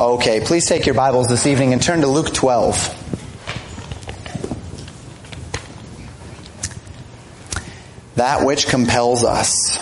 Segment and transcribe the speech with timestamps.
[0.00, 2.76] Okay, please take your Bibles this evening and turn to Luke 12.
[8.14, 9.76] That which compels us.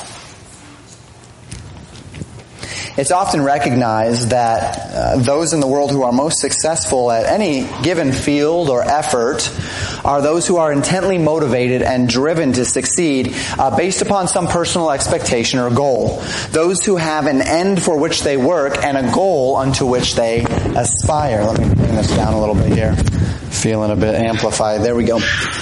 [2.97, 7.69] It's often recognized that uh, those in the world who are most successful at any
[7.83, 9.43] given field or effort
[10.07, 14.91] are those who are intently motivated and driven to succeed uh, based upon some personal
[14.91, 16.23] expectation or goal.
[16.51, 20.45] Those who have an end for which they work and a goal unto which they
[20.45, 21.45] aspire.
[21.45, 22.97] Let me bring this down a little bit here
[23.61, 24.83] feeling a bit amplified.
[24.83, 25.19] There we go.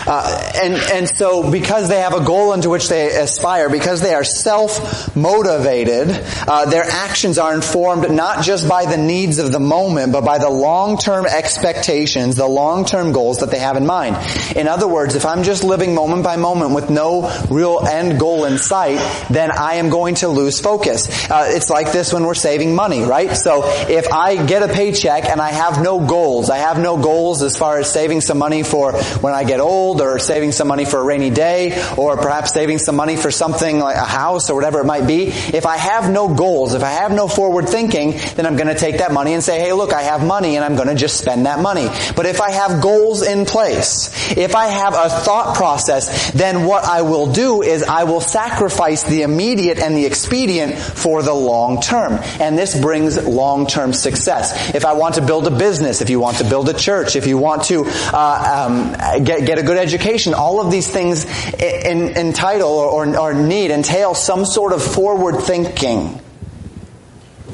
[0.07, 4.15] Uh, and and so because they have a goal into which they aspire, because they
[4.15, 6.09] are self motivated,
[6.47, 10.39] uh, their actions are informed not just by the needs of the moment, but by
[10.39, 14.17] the long term expectations, the long term goals that they have in mind.
[14.57, 18.45] In other words, if I'm just living moment by moment with no real end goal
[18.45, 18.99] in sight,
[19.31, 21.31] then I am going to lose focus.
[21.31, 23.37] Uh, it's like this when we're saving money, right?
[23.37, 27.43] So if I get a paycheck and I have no goals, I have no goals
[27.43, 30.85] as far as saving some money for when I get old or saving some money
[30.85, 34.55] for a rainy day or perhaps saving some money for something like a house or
[34.55, 35.27] whatever it might be.
[35.27, 38.79] If I have no goals, if I have no forward thinking, then I'm going to
[38.79, 41.19] take that money and say, hey look, I have money and I'm going to just
[41.19, 41.89] spend that money.
[42.17, 46.85] But if I have goals in place, if I have a thought process, then what
[46.85, 51.81] I will do is I will sacrifice the immediate and the expedient for the long
[51.81, 52.19] term.
[52.41, 54.75] And this brings long-term success.
[54.75, 57.27] If I want to build a business, if you want to build a church, if
[57.27, 62.17] you want to uh, um, get, get a good education, all of these things in,
[62.17, 66.21] entitle or, or need entail some sort of forward thinking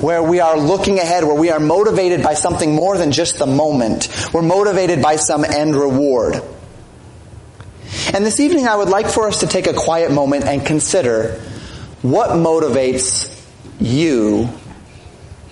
[0.00, 3.46] where we are looking ahead, where we are motivated by something more than just the
[3.46, 4.08] moment.
[4.32, 6.42] We're motivated by some end reward.
[8.14, 11.40] And this evening I would like for us to take a quiet moment and consider
[12.02, 13.28] what motivates
[13.78, 14.48] you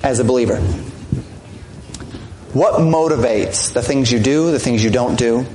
[0.02, 0.62] as a believer.
[2.58, 5.46] What motivates the things you do, the things you don't do,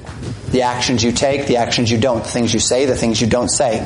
[0.51, 3.27] the actions you take, the actions you don't, the things you say, the things you
[3.27, 3.81] don't say,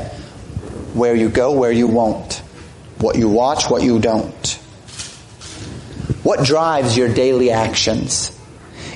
[0.94, 2.44] where you go, where you won't,
[3.00, 4.47] what you watch, what you don't.
[6.22, 8.40] What drives your daily actions?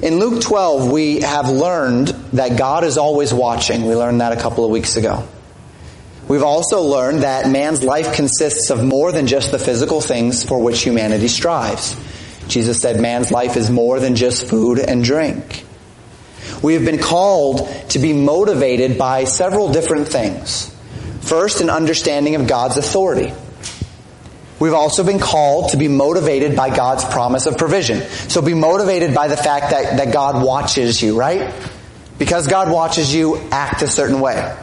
[0.03, 3.87] In Luke 12, we have learned that God is always watching.
[3.87, 5.27] We learned that a couple of weeks ago.
[6.27, 10.61] We've also learned that man's life consists of more than just the physical things for
[10.61, 11.97] which humanity strives.
[12.51, 15.65] Jesus said man's life is more than just food and drink.
[16.61, 20.67] We have been called to be motivated by several different things.
[21.21, 23.33] First, an understanding of God's authority.
[24.59, 28.01] We've also been called to be motivated by God's promise of provision.
[28.29, 31.53] So be motivated by the fact that, that God watches you, right?
[32.19, 34.55] Because God watches you, act a certain way.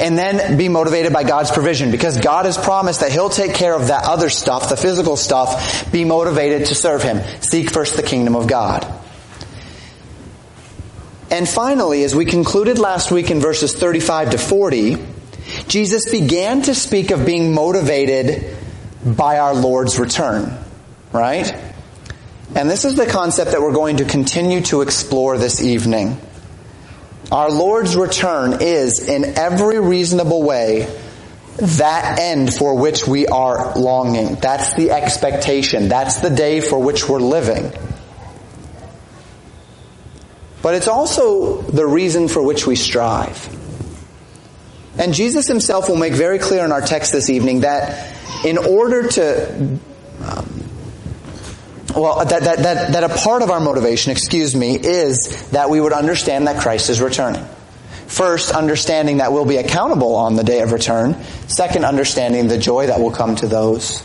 [0.00, 3.74] And then be motivated by God's provision because God has promised that He'll take care
[3.74, 5.90] of that other stuff, the physical stuff.
[5.92, 7.20] Be motivated to serve Him.
[7.40, 8.86] Seek first the kingdom of God.
[11.30, 14.96] And finally, as we concluded last week in verses 35 to 40,
[15.66, 18.56] Jesus began to speak of being motivated
[19.04, 20.56] by our Lord's return,
[21.10, 21.54] right?
[22.54, 26.20] And this is the concept that we're going to continue to explore this evening.
[27.32, 30.86] Our Lord's return is, in every reasonable way,
[31.56, 34.34] that end for which we are longing.
[34.34, 35.88] That's the expectation.
[35.88, 37.72] That's the day for which we're living.
[40.60, 43.48] But it's also the reason for which we strive.
[44.98, 48.14] And Jesus himself will make very clear in our text this evening that
[48.44, 49.78] in order to,
[50.22, 50.64] um,
[51.96, 55.80] well, that, that, that, that a part of our motivation, excuse me, is that we
[55.80, 57.44] would understand that Christ is returning.
[58.06, 61.22] First, understanding that we'll be accountable on the day of return.
[61.48, 64.02] Second, understanding the joy that will come to those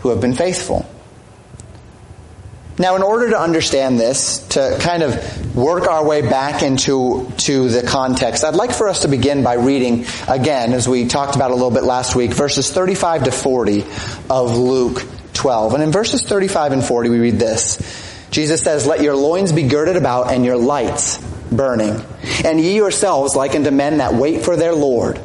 [0.00, 0.88] who have been faithful.
[2.78, 7.68] Now, in order to understand this, to kind of work our way back into to
[7.68, 11.50] the context, I'd like for us to begin by reading again, as we talked about
[11.50, 13.84] a little bit last week, verses 35 to 40
[14.30, 15.06] of Luke
[15.40, 15.72] 12.
[15.72, 17.78] And in verses 35 and 40, we read this.
[18.30, 21.16] Jesus says, Let your loins be girded about and your lights
[21.50, 22.04] burning.
[22.44, 25.16] And ye yourselves like unto men that wait for their Lord,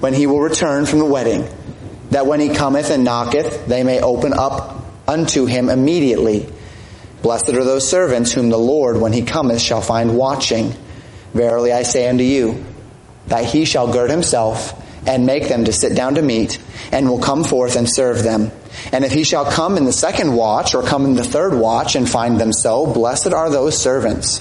[0.00, 1.48] when he will return from the wedding,
[2.10, 6.48] that when he cometh and knocketh, they may open up unto him immediately.
[7.22, 10.74] Blessed are those servants whom the Lord, when he cometh, shall find watching.
[11.32, 12.64] Verily I say unto you,
[13.28, 14.74] that he shall gird himself
[15.06, 16.58] and make them to sit down to meat,
[16.90, 18.50] and will come forth and serve them.
[18.92, 21.96] And if he shall come in the second watch, or come in the third watch,
[21.96, 24.40] and find them so, blessed are those servants.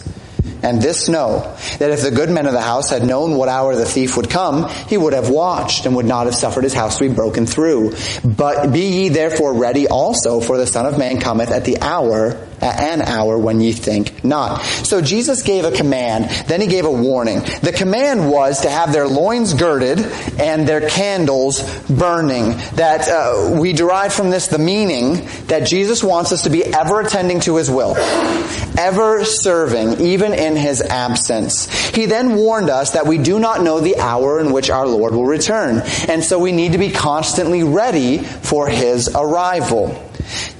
[0.62, 3.76] And this know, that if the good men of the house had known what hour
[3.76, 6.98] the thief would come, he would have watched and would not have suffered his house
[6.98, 7.96] to be broken through.
[8.24, 12.49] But be ye therefore ready also, for the Son of Man cometh at the hour
[12.61, 14.63] at an hour when ye think not.
[14.63, 17.39] So Jesus gave a command, then he gave a warning.
[17.61, 20.00] The command was to have their loins girded
[20.39, 22.57] and their candles burning.
[22.75, 27.01] That uh, we derive from this the meaning that Jesus wants us to be ever
[27.01, 27.95] attending to his will,
[28.77, 31.69] ever serving, even in his absence.
[31.89, 35.13] He then warned us that we do not know the hour in which our Lord
[35.13, 40.08] will return, and so we need to be constantly ready for his arrival.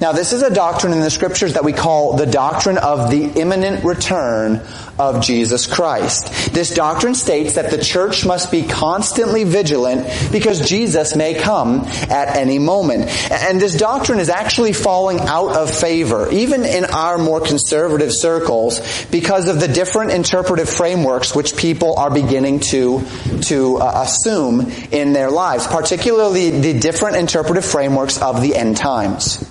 [0.00, 3.24] Now, this is a doctrine in the scriptures that we call the doctrine of the
[3.40, 4.62] imminent return
[4.98, 6.52] of Jesus Christ.
[6.52, 11.80] This doctrine states that the church must be constantly vigilant because Jesus may come
[12.10, 13.08] at any moment.
[13.30, 18.80] And this doctrine is actually falling out of favor, even in our more conservative circles,
[19.06, 23.02] because of the different interpretive frameworks which people are beginning to,
[23.42, 29.44] to uh, assume in their lives, particularly the different interpretive frameworks of the end times.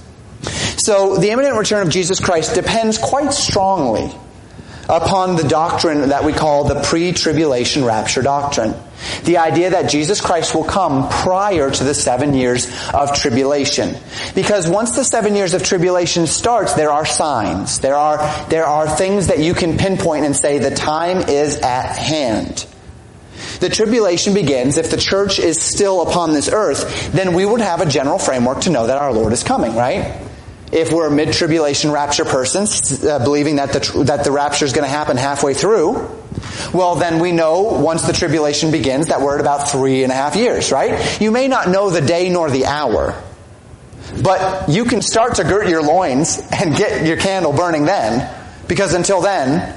[0.89, 4.11] So the imminent return of Jesus Christ depends quite strongly
[4.89, 8.73] upon the doctrine that we call the pre-tribulation rapture doctrine.
[9.23, 13.97] The idea that Jesus Christ will come prior to the seven years of tribulation.
[14.33, 17.81] Because once the seven years of tribulation starts, there are signs.
[17.81, 18.17] There are,
[18.49, 22.65] there are things that you can pinpoint and say the time is at hand.
[23.59, 27.79] The tribulation begins, if the church is still upon this earth, then we would have
[27.79, 30.25] a general framework to know that our Lord is coming, right?
[30.71, 34.85] If we're a mid-tribulation rapture persons, uh, believing that the, that the rapture is going
[34.85, 35.93] to happen halfway through,
[36.73, 40.15] well, then we know once the tribulation begins that we're at about three and a
[40.15, 41.19] half years, right?
[41.19, 43.19] You may not know the day nor the hour,
[44.23, 48.29] but you can start to girt your loins and get your candle burning then,
[48.67, 49.75] because until then,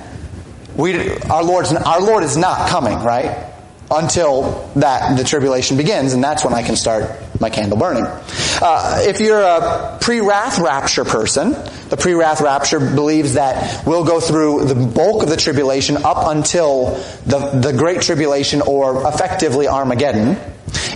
[0.77, 3.49] we, our Lord's, our Lord is not coming, right?
[3.93, 7.11] until that the tribulation begins, and that's when I can start
[7.43, 8.05] my candle burning.
[8.06, 11.53] Uh, if you're a pre-wrath rapture person,
[11.91, 16.94] the pre-wrath rapture believes that we'll go through the bulk of the tribulation up until
[17.27, 20.39] the, the great tribulation or effectively Armageddon.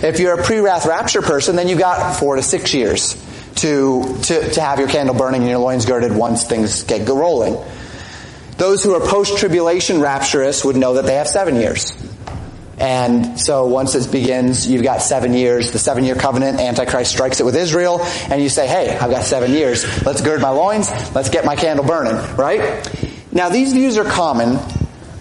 [0.01, 3.13] If you're a pre-wrath rapture person, then you've got four to six years
[3.55, 7.63] to, to, to have your candle burning and your loins girded once things get rolling.
[8.57, 11.93] Those who are post-tribulation rapturists would know that they have seven years.
[12.77, 17.39] And so once it begins, you've got seven years, the seven year covenant, Antichrist strikes
[17.39, 19.83] it with Israel, and you say, hey, I've got seven years.
[20.05, 20.89] Let's gird my loins.
[21.15, 22.87] Let's get my candle burning, right?
[23.31, 24.59] Now these views are common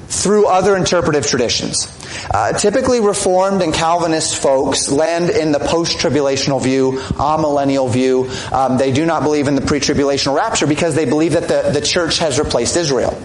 [0.08, 1.92] through other interpretive traditions.
[2.30, 8.30] Uh, typically Reformed and Calvinist folks land in the post-tribulational view, amillennial view.
[8.52, 11.84] Um, they do not believe in the pre-tribulational rapture because they believe that the, the
[11.84, 13.20] church has replaced Israel.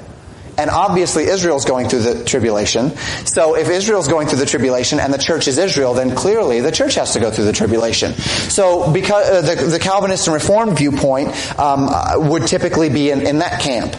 [0.61, 2.95] And obviously Israel's going through the tribulation.
[3.25, 6.71] So if Israel's going through the tribulation and the church is Israel, then clearly the
[6.71, 8.13] church has to go through the tribulation.
[8.13, 11.89] So because uh, the, the, Calvinist and Reformed viewpoint um,
[12.29, 13.95] would typically be in, in that camp.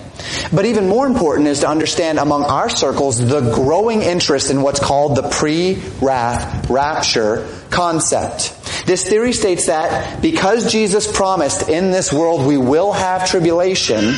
[0.53, 4.79] But even more important is to understand among our circles the growing interest in what's
[4.79, 8.55] called the pre-wrath rapture concept.
[8.87, 14.15] This theory states that because Jesus promised in this world we will have tribulation,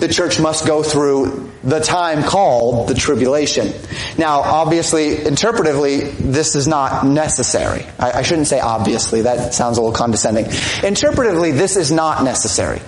[0.00, 3.72] the church must go through the time called the tribulation.
[4.16, 7.86] Now, obviously, interpretively, this is not necessary.
[7.98, 10.46] I, I, shouldn't say obviously, that sounds a little condescending.
[10.46, 12.80] Interpretively, this is not necessary.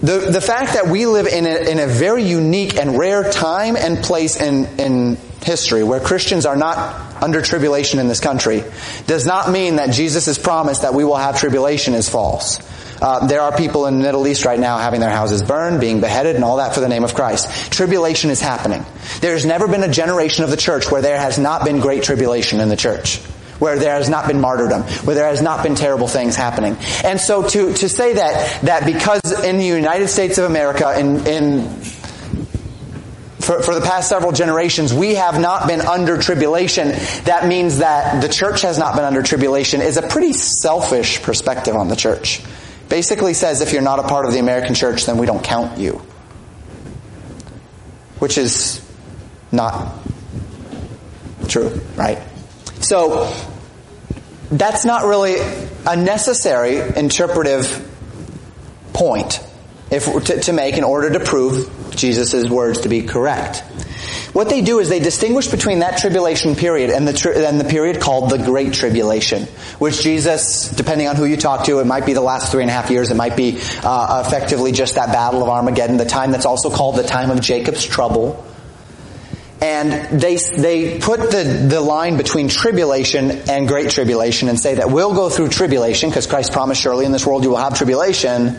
[0.00, 3.76] The, the fact that we live in a, in a very unique and rare time
[3.76, 8.64] and place in, in history where Christians are not under tribulation in this country
[9.06, 12.58] does not mean that Jesus' promise that we will have tribulation is false.
[13.00, 16.00] Uh, there are people in the Middle East right now having their houses burned, being
[16.00, 17.72] beheaded, and all that for the name of Christ.
[17.72, 18.84] Tribulation is happening.
[19.20, 22.60] There's never been a generation of the church where there has not been great tribulation
[22.60, 23.20] in the church
[23.58, 26.76] where there has not been martyrdom, where there has not been terrible things happening.
[27.04, 31.24] And so to, to say that, that because in the United States of America, in,
[31.26, 31.68] in
[33.38, 36.88] for, for, the past several generations, we have not been under tribulation.
[37.24, 41.76] That means that the church has not been under tribulation is a pretty selfish perspective
[41.76, 42.42] on the church
[42.88, 45.78] basically says if you're not a part of the American church, then we don't count
[45.78, 46.02] you.
[48.18, 48.84] Which is
[49.52, 49.96] not
[51.48, 52.18] true, right?
[52.80, 53.32] So,
[54.50, 55.36] that's not really
[55.86, 57.90] a necessary interpretive
[58.92, 59.40] point
[59.90, 63.62] if, to, to make in order to prove Jesus' words to be correct.
[64.34, 67.64] What they do is they distinguish between that tribulation period and the, tri- and the
[67.64, 69.44] period called the Great Tribulation,
[69.78, 72.68] which Jesus, depending on who you talk to, it might be the last three and
[72.68, 76.32] a half years, it might be uh, effectively just that battle of Armageddon, the time
[76.32, 78.44] that's also called the time of Jacob's trouble.
[79.60, 84.90] And they, they put the, the line between tribulation and great tribulation and say that
[84.90, 88.58] we'll go through tribulation, because Christ promised surely in this world you will have tribulation,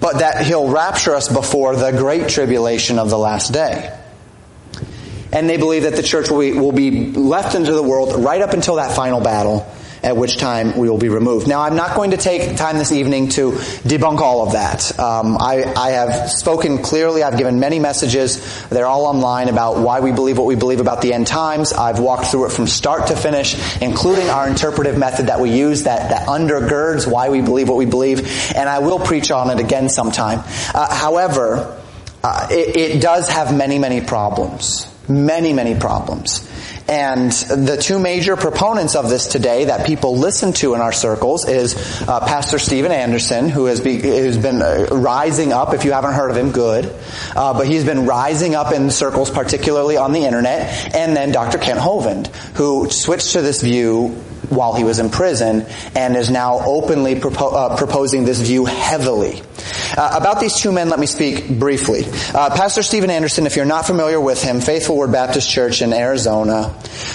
[0.00, 3.98] but that he'll rapture us before the great tribulation of the last day.
[5.32, 8.42] And they believe that the church will be, will be left into the world right
[8.42, 9.66] up until that final battle,
[10.02, 11.46] at which time we will be removed.
[11.46, 14.98] Now, I'm not going to take time this evening to debunk all of that.
[14.98, 17.22] Um, I, I, have spoken clearly.
[17.22, 18.68] I've given many messages.
[18.70, 21.72] They're all online about why we believe what we believe about the end times.
[21.72, 25.84] I've walked through it from start to finish, including our interpretive method that we use
[25.84, 28.20] that, that undergirds why we believe what we believe.
[28.56, 30.42] And I will preach on it again sometime.
[30.74, 31.78] Uh, however,
[32.24, 36.48] uh, it, it does have many, many problems many, many problems.
[36.88, 41.48] And the two major proponents of this today that people listen to in our circles
[41.48, 41.76] is
[42.08, 45.72] uh, Pastor Steven Anderson, who has, be, who's been uh, rising up.
[45.72, 46.92] If you haven't heard of him, good.
[47.36, 50.94] Uh, but he's been rising up in circles, particularly on the internet.
[50.94, 51.58] And then Dr.
[51.58, 52.26] Kent Hovind,
[52.56, 55.64] who switched to this view while he was in prison
[55.94, 59.42] and is now openly propo- uh, proposing this view heavily.
[59.96, 62.04] Uh, about these two men, let me speak briefly.
[62.34, 65.92] Uh, Pastor Steven Anderson, if you're not familiar with him, Faithful Word Baptist Church in
[65.92, 66.74] Arizona,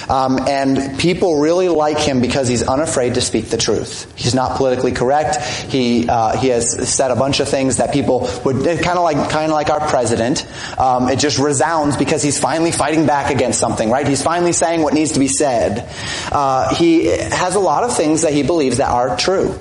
[0.09, 4.11] um, and people really like him because he's unafraid to speak the truth.
[4.15, 5.41] He's not politically correct.
[5.71, 9.29] He uh, he has said a bunch of things that people would kind of like
[9.29, 10.45] kind of like our president.
[10.77, 14.07] Um, it just resounds because he's finally fighting back against something, right?
[14.07, 15.89] He's finally saying what needs to be said.
[16.31, 19.57] Uh, he has a lot of things that he believes that are true.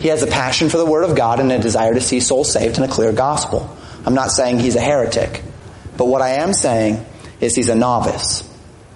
[0.00, 2.52] He has a passion for the Word of God and a desire to see souls
[2.52, 3.76] saved and a clear gospel.
[4.04, 5.42] I'm not saying he's a heretic,
[5.96, 7.04] but what I am saying
[7.40, 8.48] is he's a novice.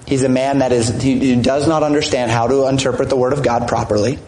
[0.07, 3.43] He's a man that is, he, does not understand how to interpret the Word of
[3.43, 4.19] God properly.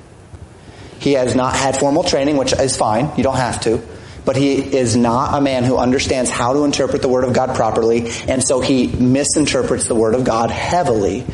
[0.98, 3.10] He has not had formal training, which is fine.
[3.16, 3.82] You don't have to.
[4.24, 7.54] But he is not a man who understands how to interpret the Word of God
[7.54, 11.24] properly, and so he misinterprets the Word of God heavily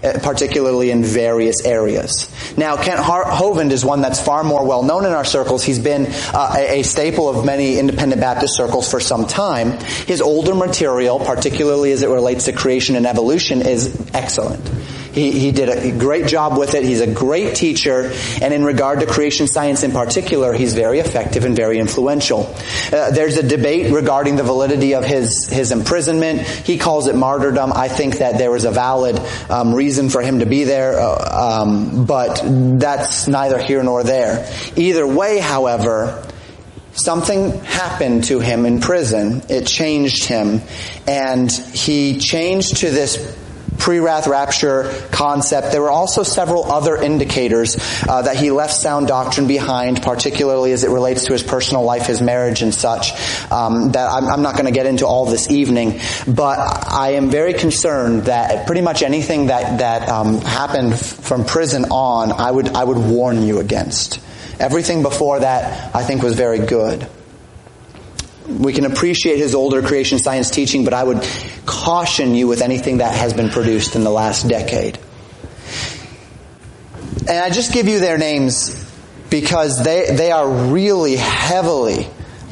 [0.00, 2.30] particularly in various areas.
[2.56, 5.64] Now, Kent Hovind is one that's far more well known in our circles.
[5.64, 9.78] He's been uh, a, staple of many independent Baptist circles for some time.
[10.06, 14.64] His older material, particularly as it relates to creation and evolution, is excellent.
[15.18, 16.84] He, he did a great job with it.
[16.84, 18.12] He's a great teacher.
[18.40, 22.54] And in regard to creation science in particular, he's very effective and very influential.
[22.92, 26.42] Uh, there's a debate regarding the validity of his, his imprisonment.
[26.42, 27.72] He calls it martyrdom.
[27.72, 29.20] I think that there was a valid
[29.50, 32.40] um, reason for him to be there, uh, um, but
[32.78, 34.48] that's neither here nor there.
[34.76, 36.24] Either way, however,
[36.92, 39.42] something happened to him in prison.
[39.48, 40.60] It changed him.
[41.08, 43.36] And he changed to this
[43.78, 45.72] pre-wrath rapture concept.
[45.72, 47.76] There were also several other indicators
[48.08, 52.06] uh, that he left sound doctrine behind, particularly as it relates to his personal life,
[52.06, 53.12] his marriage, and such.
[53.50, 57.30] Um, that I'm, I'm not going to get into all this evening, but I am
[57.30, 62.68] very concerned that pretty much anything that that um, happened from prison on, I would
[62.70, 64.20] I would warn you against.
[64.60, 67.08] Everything before that, I think, was very good
[68.48, 71.26] we can appreciate his older creation science teaching, but I would
[71.66, 74.98] caution you with anything that has been produced in the last decade.
[77.28, 78.86] And I just give you their names
[79.28, 82.06] because they, they are really heavily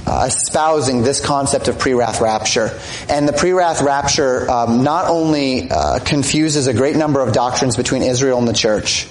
[0.07, 2.79] uh, espousing this concept of pre-wrath rapture.
[3.09, 8.03] And the pre-wrath rapture um, not only uh, confuses a great number of doctrines between
[8.03, 9.09] Israel and the church,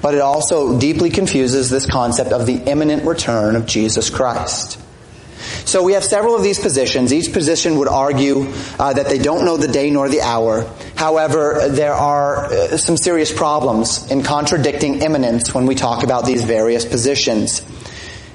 [0.00, 4.80] but it also deeply confuses this concept of the imminent return of Jesus Christ.
[5.64, 7.12] So we have several of these positions.
[7.12, 10.70] Each position would argue uh, that they don't know the day nor the hour.
[10.94, 16.44] However, there are uh, some serious problems in contradicting imminence when we talk about these
[16.44, 17.62] various positions.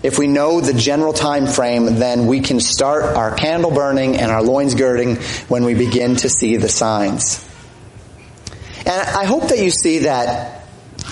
[0.02, 4.32] If we know the general time frame, then we can start our candle burning and
[4.32, 5.18] our loins girding
[5.50, 7.46] when we begin to see the signs.
[8.80, 10.64] And I hope that you see that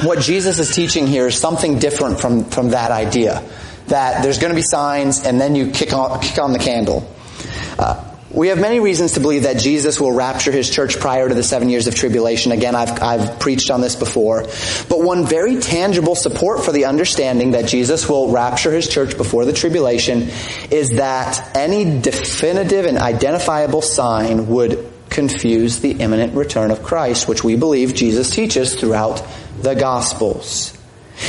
[0.02, 3.44] what Jesus is teaching here is something different from, from that idea
[3.88, 7.10] that there's going to be signs and then you kick on, kick on the candle.
[7.78, 11.34] Uh, we have many reasons to believe that Jesus will rapture his church prior to
[11.34, 12.52] the seven years of tribulation.
[12.52, 14.44] Again, I've, I've preached on this before.
[14.90, 19.46] But one very tangible support for the understanding that Jesus will rapture his church before
[19.46, 20.30] the tribulation
[20.70, 27.44] is that any definitive and identifiable sign would confuse the imminent return of Christ, which
[27.44, 29.26] we believe Jesus teaches throughout
[29.62, 30.77] the Gospels.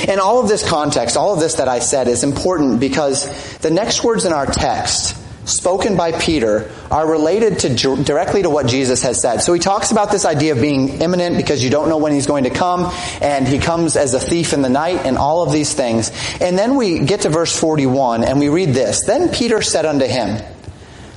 [0.07, 3.71] And all of this context, all of this that I said is important because the
[3.71, 5.17] next words in our text
[5.49, 9.39] spoken by Peter are related to directly to what Jesus has said.
[9.39, 12.27] So he talks about this idea of being imminent because you don't know when he's
[12.27, 12.93] going to come
[13.23, 16.11] and he comes as a thief in the night and all of these things.
[16.41, 19.05] And then we get to verse 41 and we read this.
[19.07, 20.43] Then Peter said unto him,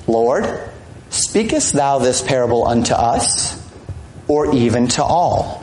[0.07, 0.69] Lord,
[1.09, 3.61] speakest thou this parable unto us
[4.27, 5.60] or even to all?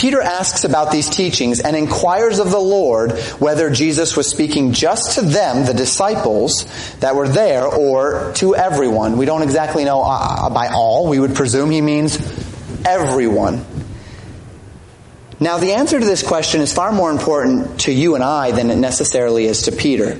[0.00, 5.16] Peter asks about these teachings and inquires of the Lord whether Jesus was speaking just
[5.16, 6.64] to them, the disciples
[7.00, 9.18] that were there, or to everyone.
[9.18, 11.06] We don't exactly know uh, by all.
[11.06, 12.16] We would presume he means
[12.86, 13.66] everyone.
[15.38, 18.70] Now, the answer to this question is far more important to you and I than
[18.70, 20.18] it necessarily is to Peter.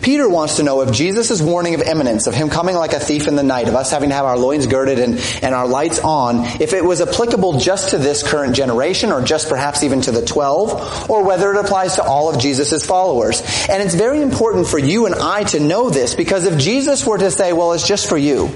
[0.00, 3.28] Peter wants to know if Jesus' warning of imminence, of him coming like a thief
[3.28, 5.98] in the night, of us having to have our loins girded and, and our lights
[6.00, 10.12] on, if it was applicable just to this current generation or just perhaps even to
[10.12, 13.40] the 12, or whether it applies to all of Jesus' followers.
[13.68, 17.18] And it's very important for you and I to know this because if Jesus were
[17.18, 18.50] to say, well, it's just for you,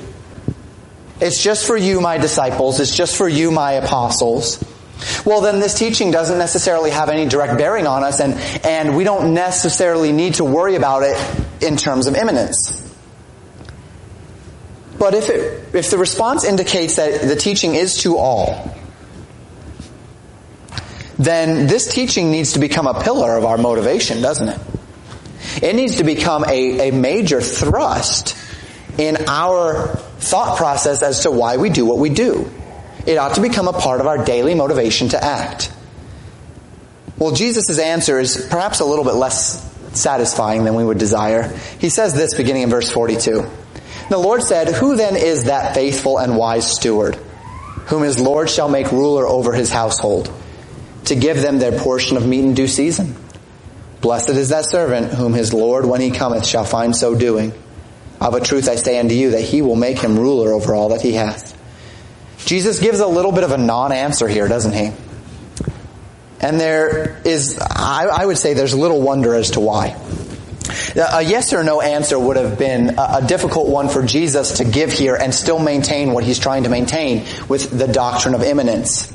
[1.21, 4.63] it's just for you, my disciples, it's just for you, my apostles,
[5.25, 8.35] well, then this teaching doesn't necessarily have any direct bearing on us, and,
[8.65, 11.17] and we don't necessarily need to worry about it
[11.63, 12.81] in terms of imminence.
[14.99, 18.75] But if, it, if the response indicates that the teaching is to all,
[21.19, 24.61] then this teaching needs to become a pillar of our motivation, doesn't it?
[25.63, 28.37] It needs to become a, a major thrust
[28.99, 32.51] in our thought process as to why we do what we do.
[33.07, 35.73] It ought to become a part of our daily motivation to act.
[37.19, 41.49] Well, Jesus' answer is perhaps a little bit less satisfying than we would desire.
[41.79, 43.49] He says this beginning in verse 42.
[44.11, 47.15] The Lord said, Who then is that faithful and wise steward,
[47.87, 50.33] whom his Lord shall make ruler over his household,
[51.07, 53.15] to give them their portion of meat in due season?
[54.01, 57.53] Blessed is that servant whom his Lord, when he cometh, shall find so doing.
[58.21, 60.91] Of a truth I say unto you that he will make him ruler over all
[60.91, 61.54] that he hath.
[62.45, 64.93] Jesus gives a little bit of a non-answer here, doesn't he?
[66.41, 69.99] And there is, I, I would say there's little wonder as to why.
[70.97, 74.93] A yes or no answer would have been a difficult one for Jesus to give
[74.93, 79.13] here and still maintain what he's trying to maintain with the doctrine of imminence.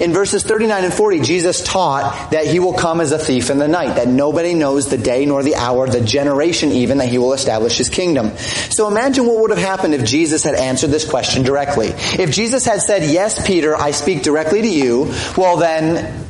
[0.00, 3.58] In verses 39 and 40, Jesus taught that he will come as a thief in
[3.58, 7.18] the night, that nobody knows the day nor the hour, the generation even, that he
[7.18, 8.36] will establish his kingdom.
[8.36, 11.88] So imagine what would have happened if Jesus had answered this question directly.
[11.88, 16.26] If Jesus had said, yes, Peter, I speak directly to you, well then,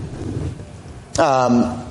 [1.18, 1.84] um,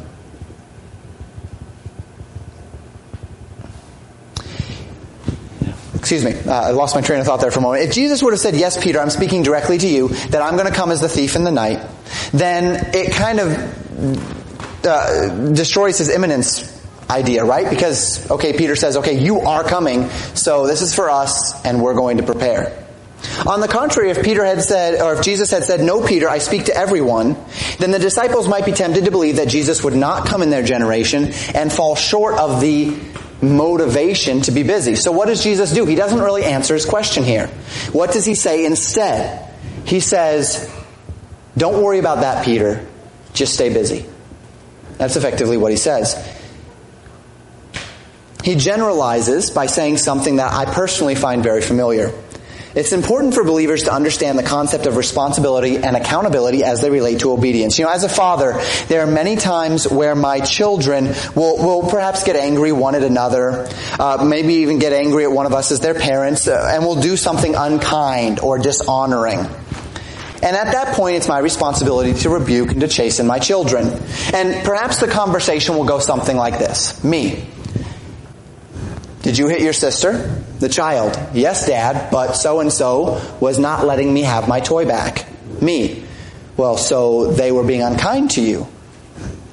[6.14, 7.84] excuse me, uh, I lost my train of thought there for a moment.
[7.84, 10.70] If Jesus would have said, yes, Peter, I'm speaking directly to you, that I'm going
[10.70, 11.86] to come as the thief in the night,
[12.32, 16.70] then it kind of uh, destroys his imminence
[17.10, 17.70] idea, right?
[17.70, 21.96] Because, okay, Peter says, okay, you are coming, so this is for us, and we're
[21.96, 22.80] going to prepare.
[23.48, 26.40] On the contrary, if Peter had said, or if Jesus had said, no, Peter, I
[26.40, 27.38] speak to everyone,
[27.80, 30.64] then the disciples might be tempted to believe that Jesus would not come in their
[30.64, 33.00] generation and fall short of the
[33.44, 34.96] motivation to be busy.
[34.96, 35.86] So what does Jesus do?
[35.86, 37.48] He doesn't really answer his question here.
[37.92, 39.54] What does he say instead?
[39.86, 40.72] He says,
[41.58, 42.88] don't worry about that, Peter.
[43.34, 44.06] Just stay busy.
[44.98, 46.16] That's effectively what he says.
[48.44, 52.14] He generalizes by saying something that I personally find very familiar.
[52.76, 57.20] It's important for believers to understand the concept of responsibility and accountability as they relate
[57.20, 57.78] to obedience.
[57.78, 62.24] You know, as a father, there are many times where my children will, will perhaps
[62.24, 65.82] get angry one at another, uh, maybe even get angry at one of us as
[65.82, 69.40] their parents, uh, and will do something unkind or dishonoring.
[69.40, 73.88] And at that point, it's my responsibility to rebuke and to chasten my children.
[74.34, 77.02] And perhaps the conversation will go something like this.
[77.04, 77.48] Me.
[79.22, 80.43] Did you hit your sister?
[80.60, 81.18] The child.
[81.34, 85.26] Yes, dad, but so and so was not letting me have my toy back.
[85.62, 86.04] Me.
[86.56, 88.68] Well, so they were being unkind to you.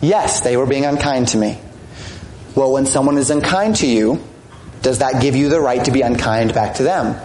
[0.01, 1.59] Yes, they were being unkind to me.
[2.55, 4.23] Well, when someone is unkind to you,
[4.83, 7.17] does that give you the right to be unkind back to them?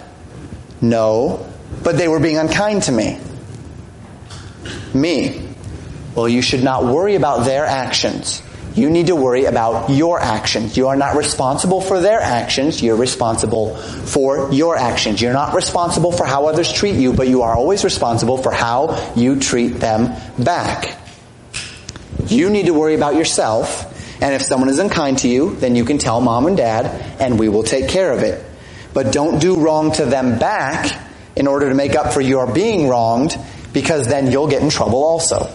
[0.81, 1.45] No,
[1.83, 3.19] but they were being unkind to me.
[4.93, 5.41] Me.
[6.15, 8.41] Well, you should not worry about their actions.
[8.75, 10.75] You need to worry about your actions.
[10.75, 12.81] You are not responsible for their actions.
[12.81, 15.21] You're responsible for your actions.
[15.21, 19.13] You're not responsible for how others treat you, but you are always responsible for how
[19.15, 20.99] you treat them back.
[22.27, 23.93] You need to worry about yourself.
[24.21, 27.39] And if someone is unkind to you, then you can tell mom and dad and
[27.39, 28.43] we will take care of it.
[28.93, 31.01] But don't do wrong to them back
[31.35, 33.37] in order to make up for your being wronged
[33.71, 35.53] because then you'll get in trouble also.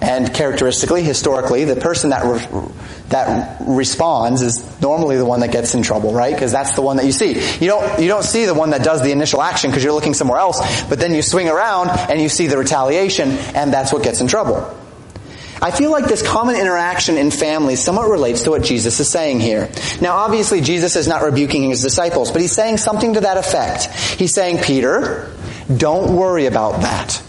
[0.00, 2.68] And characteristically, historically, the person that re-
[3.08, 6.34] that responds is normally the one that gets in trouble, right?
[6.34, 7.32] Because that's the one that you see.
[7.60, 10.12] You don't you don't see the one that does the initial action because you're looking
[10.12, 14.02] somewhere else, but then you swing around and you see the retaliation, and that's what
[14.02, 14.76] gets in trouble.
[15.62, 19.40] I feel like this common interaction in families somewhat relates to what Jesus is saying
[19.40, 19.70] here.
[20.02, 23.86] Now, obviously, Jesus is not rebuking his disciples, but he's saying something to that effect.
[24.18, 25.32] He's saying, Peter,
[25.74, 27.22] don't worry about that.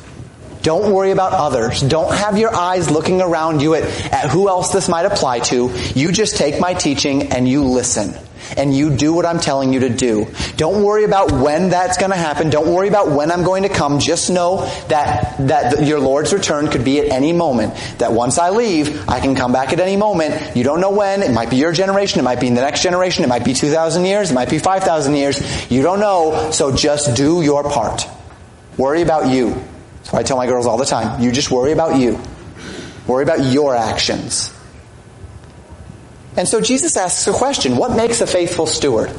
[0.68, 1.80] Don't worry about others.
[1.80, 5.72] Don't have your eyes looking around you at, at who else this might apply to.
[5.96, 8.14] You just take my teaching and you listen
[8.58, 10.28] and you do what I'm telling you to do.
[10.58, 12.50] Don't worry about when that's going to happen.
[12.50, 14.00] Don't worry about when I'm going to come.
[14.00, 17.74] Just know that, that your Lord's return could be at any moment.
[18.00, 20.58] That once I leave, I can come back at any moment.
[20.58, 21.24] You don't know when.
[21.24, 22.20] It might be your generation.
[22.20, 23.24] It might be in the next generation.
[23.24, 24.32] It might be 2,000 years.
[24.32, 25.72] It might be 5,000 years.
[25.72, 26.52] You don't know.
[26.52, 28.06] So just do your part.
[28.78, 29.64] Worry about you.
[30.10, 31.22] What I tell my girls all the time.
[31.22, 32.20] You just worry about you.
[33.08, 34.54] Worry about your actions.
[36.36, 39.12] And so Jesus asks a question What makes a faithful steward?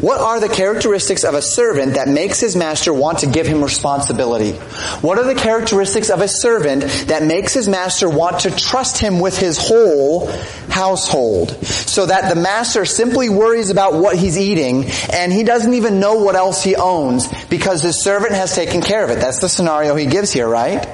[0.00, 3.62] What are the characteristics of a servant that makes his master want to give him
[3.62, 4.52] responsibility?
[5.00, 9.20] What are the characteristics of a servant that makes his master want to trust him
[9.20, 10.30] with his whole
[10.68, 11.50] household?
[11.64, 16.16] So that the master simply worries about what he's eating and he doesn't even know
[16.16, 19.20] what else he owns because his servant has taken care of it.
[19.20, 20.86] That's the scenario he gives here, right?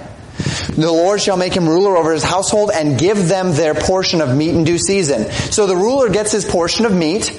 [0.77, 4.35] The Lord shall make him ruler over his household and give them their portion of
[4.37, 5.31] meat in due season.
[5.51, 7.39] So the ruler gets his portion of meat,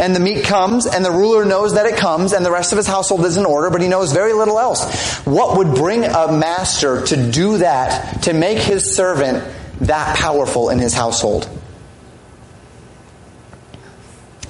[0.00, 2.78] and the meat comes, and the ruler knows that it comes, and the rest of
[2.78, 5.18] his household is in order, but he knows very little else.
[5.26, 9.44] What would bring a master to do that, to make his servant
[9.80, 11.48] that powerful in his household?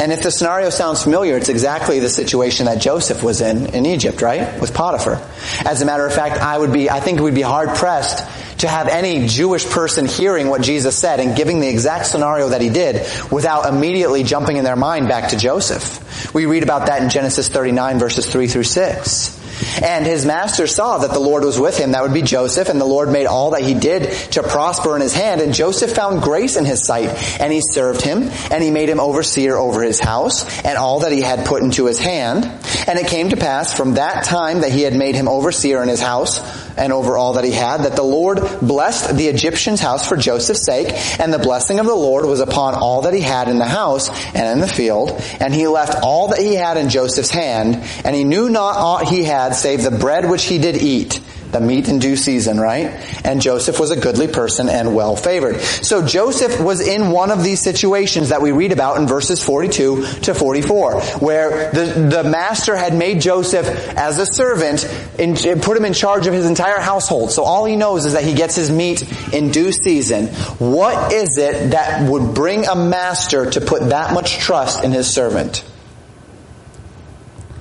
[0.01, 3.85] And if the scenario sounds familiar, it's exactly the situation that Joseph was in in
[3.85, 4.59] Egypt, right?
[4.59, 5.21] With Potiphar.
[5.67, 8.27] As a matter of fact, I would be, I think we'd be hard pressed
[8.61, 12.63] to have any Jewish person hearing what Jesus said and giving the exact scenario that
[12.63, 16.35] he did without immediately jumping in their mind back to Joseph.
[16.35, 19.40] We read about that in Genesis 39 verses 3 through 6.
[19.83, 21.93] And his master saw that the Lord was with him.
[21.93, 22.69] That would be Joseph.
[22.69, 25.41] And the Lord made all that he did to prosper in his hand.
[25.41, 27.09] And Joseph found grace in his sight.
[27.41, 28.31] And he served him.
[28.51, 31.87] And he made him overseer over his house and all that he had put into
[31.87, 32.45] his hand.
[32.87, 35.89] And it came to pass from that time that he had made him overseer in
[35.89, 36.41] his house
[36.81, 40.65] and over all that he had, that the Lord blessed the Egyptian's house for Joseph's
[40.65, 40.89] sake,
[41.21, 44.09] and the blessing of the Lord was upon all that he had in the house
[44.35, 48.17] and in the field, and he left all that he had in Joseph's hand, and
[48.17, 51.21] he knew not aught he had save the bread which he did eat
[51.53, 52.87] the meat in due season, right?
[53.25, 55.61] And Joseph was a goodly person and well favored.
[55.61, 60.05] So Joseph was in one of these situations that we read about in verses 42
[60.23, 64.85] to 44, where the, the master had made Joseph as a servant
[65.19, 67.33] and put him in charge of his entire household.
[67.33, 70.29] So all he knows is that he gets his meat in due season.
[70.59, 75.13] What is it that would bring a master to put that much trust in his
[75.13, 75.65] servant?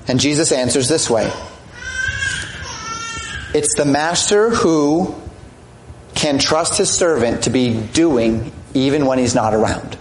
[0.07, 1.31] And Jesus answers this way.
[3.53, 5.15] It's the master who
[6.13, 9.97] can trust his servant to be doing even when he's not around.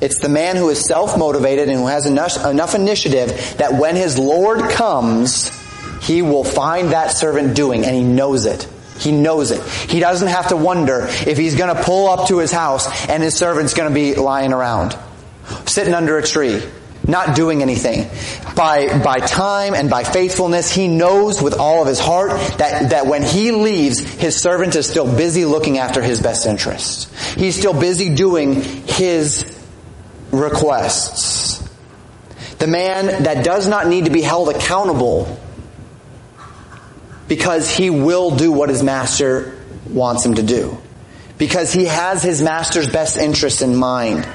[0.00, 4.18] It's the man who is self-motivated and who has enough, enough initiative that when his
[4.18, 5.50] Lord comes,
[6.02, 8.68] he will find that servant doing and he knows it.
[8.98, 9.62] He knows it.
[9.90, 13.22] He doesn't have to wonder if he's going to pull up to his house and
[13.22, 14.96] his servant's going to be lying around,
[15.66, 16.62] sitting under a tree,
[17.06, 18.08] not doing anything.
[18.54, 23.06] By, by time and by faithfulness, he knows with all of his heart that, that
[23.06, 27.34] when he leaves, his servant is still busy looking after his best interests.
[27.34, 29.44] He's still busy doing his
[30.30, 31.62] requests.
[32.58, 35.38] The man that does not need to be held accountable
[37.28, 40.78] because he will do what his master wants him to do.
[41.36, 44.26] Because he has his master's best interests in mind.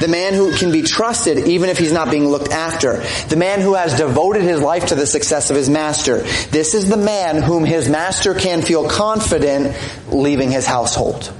[0.00, 3.02] The man who can be trusted even if he's not being looked after.
[3.28, 6.18] The man who has devoted his life to the success of his master.
[6.50, 9.76] This is the man whom his master can feel confident
[10.10, 11.32] leaving his household.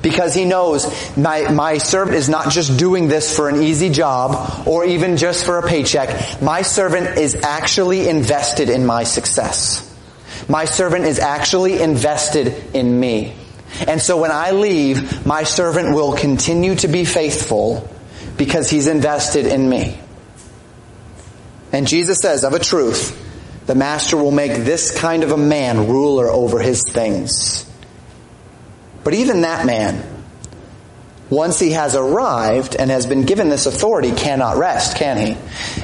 [0.00, 4.66] Because he knows my, my servant is not just doing this for an easy job
[4.66, 6.40] or even just for a paycheck.
[6.40, 9.84] My servant is actually invested in my success.
[10.48, 13.34] My servant is actually invested in me.
[13.86, 17.88] And so when I leave, my servant will continue to be faithful
[18.36, 19.98] because he's invested in me.
[21.72, 23.14] And Jesus says, of a truth,
[23.66, 27.70] the master will make this kind of a man ruler over his things.
[29.04, 30.17] But even that man
[31.30, 35.36] once he has arrived and has been given this authority, cannot rest, can he?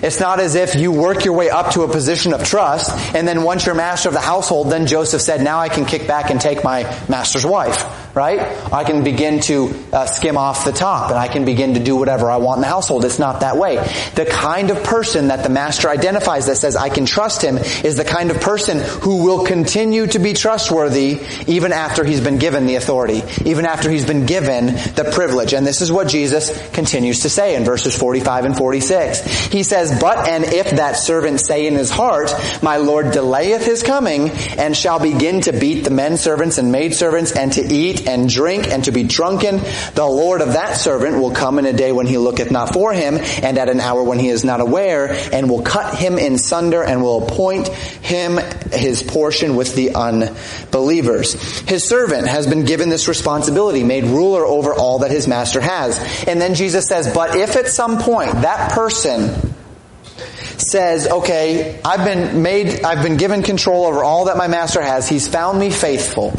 [0.04, 3.26] It's not as if you work your way up to a position of trust, and
[3.28, 6.30] then once you're master of the household, then Joseph said, now I can kick back
[6.30, 8.40] and take my master's wife, right?
[8.72, 11.96] I can begin to uh, skim off the top, and I can begin to do
[11.96, 13.05] whatever I want in the household.
[13.05, 13.77] It's not that way.
[14.14, 17.96] The kind of person that the master identifies that says, I can trust him, is
[17.96, 22.66] the kind of person who will continue to be trustworthy even after he's been given
[22.66, 25.53] the authority, even after he's been given the privilege.
[25.53, 29.46] And this is what Jesus continues to say in verses 45 and 46.
[29.46, 33.83] He says, But and if that servant say in his heart, My Lord delayeth his
[33.83, 38.04] coming, and shall begin to beat the men servants and maid servants, and to eat
[38.07, 39.59] and drink and to be drunken,
[39.95, 42.93] the Lord of that servant will come in a day when he looketh not for
[42.93, 46.38] him, and at an hour when he is not aware, and will cut him in
[46.38, 48.38] sunder, and will appoint him
[48.73, 51.35] his portion with the unbelievers.
[51.61, 55.99] His servant has been given this responsibility, made ruler over all that his master has.
[56.27, 59.55] And then Jesus says, but if at some point that person
[60.59, 65.09] says, okay, I've been made, I've been given control over all that my master has.
[65.09, 66.33] He's found me faithful.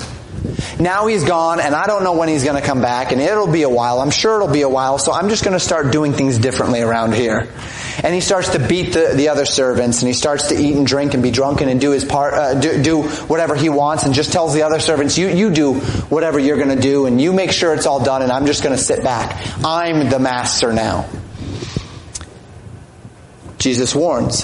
[0.80, 3.52] Now he's gone and I don't know when he's going to come back and it'll
[3.52, 4.00] be a while.
[4.00, 4.98] I'm sure it'll be a while.
[4.98, 7.48] So I'm just going to start doing things differently around here.
[8.04, 10.86] And he starts to beat the, the other servants and he starts to eat and
[10.86, 14.14] drink and be drunken and do his part, uh, do, do whatever he wants and
[14.14, 17.34] just tells the other servants, you, you do whatever you're going to do and you
[17.34, 19.42] make sure it's all done and I'm just going to sit back.
[19.64, 21.10] I'm the master now.
[23.58, 24.44] Jesus warns,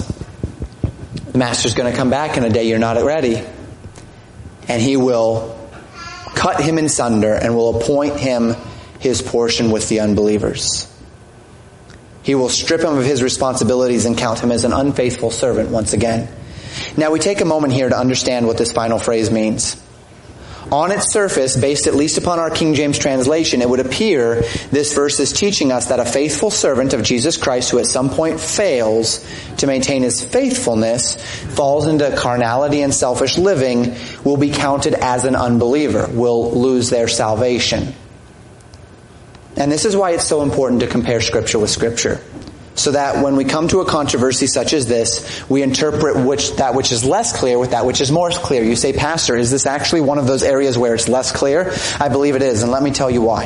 [1.32, 3.46] the master's going to come back in a day you're not ready.
[4.68, 5.61] And he will
[6.36, 8.56] cut him in sunder and will appoint him
[9.00, 10.88] his portion with the unbelievers.
[12.24, 15.94] He will strip him of his responsibilities and count him as an unfaithful servant once
[15.94, 16.30] again.
[16.96, 19.76] Now we take a moment here to understand what this final phrase means.
[20.72, 24.94] On its surface, based at least upon our King James translation, it would appear this
[24.94, 28.40] verse is teaching us that a faithful servant of Jesus Christ who at some point
[28.40, 29.26] fails
[29.58, 31.16] to maintain his faithfulness,
[31.56, 37.10] falls into carnality and selfish living, will be counted as an unbeliever, will lose their
[37.10, 37.94] salvation.
[39.58, 42.22] And this is why it's so important to compare Scripture with Scripture.
[42.82, 46.74] So that when we come to a controversy such as this, we interpret which, that
[46.74, 48.64] which is less clear with that which is more clear.
[48.64, 51.76] You say, Pastor, is this actually one of those areas where it's less clear?
[52.00, 53.46] I believe it is, and let me tell you why.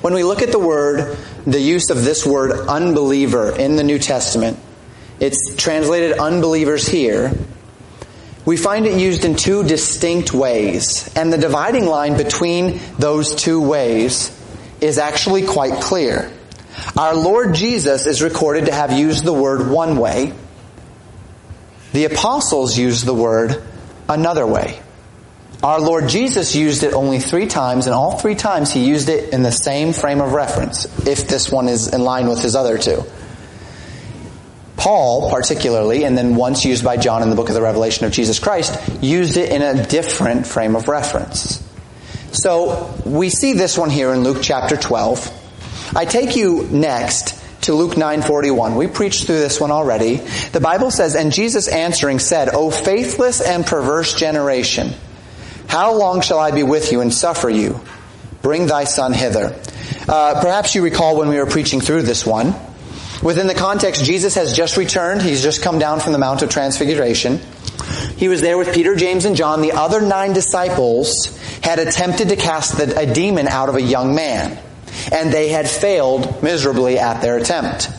[0.00, 3.98] When we look at the word, the use of this word unbeliever in the New
[3.98, 4.58] Testament,
[5.20, 7.32] it's translated unbelievers here.
[8.46, 13.60] We find it used in two distinct ways, and the dividing line between those two
[13.60, 14.30] ways
[14.80, 16.32] is actually quite clear.
[16.96, 20.32] Our Lord Jesus is recorded to have used the word one way.
[21.92, 23.62] The apostles used the word
[24.08, 24.80] another way.
[25.62, 29.32] Our Lord Jesus used it only three times, and all three times he used it
[29.32, 32.76] in the same frame of reference, if this one is in line with his other
[32.76, 33.02] two.
[34.76, 38.12] Paul, particularly, and then once used by John in the book of the Revelation of
[38.12, 41.66] Jesus Christ, used it in a different frame of reference.
[42.32, 45.45] So we see this one here in Luke chapter 12.
[45.94, 48.76] I take you next to Luke 9:41.
[48.76, 50.22] We preached through this one already.
[50.52, 54.94] The Bible says, "And Jesus answering said, O faithless and perverse generation,
[55.66, 57.80] how long shall I be with you and suffer you?
[58.42, 59.54] Bring thy son hither."
[60.08, 62.54] Uh, perhaps you recall when we were preaching through this one.
[63.22, 65.22] Within the context, Jesus has just returned.
[65.22, 67.40] He's just come down from the Mount of Transfiguration.
[68.16, 69.62] He was there with Peter, James, and John.
[69.62, 74.58] The other nine disciples had attempted to cast a demon out of a young man,
[75.12, 77.90] and they had failed miserably at their attempt.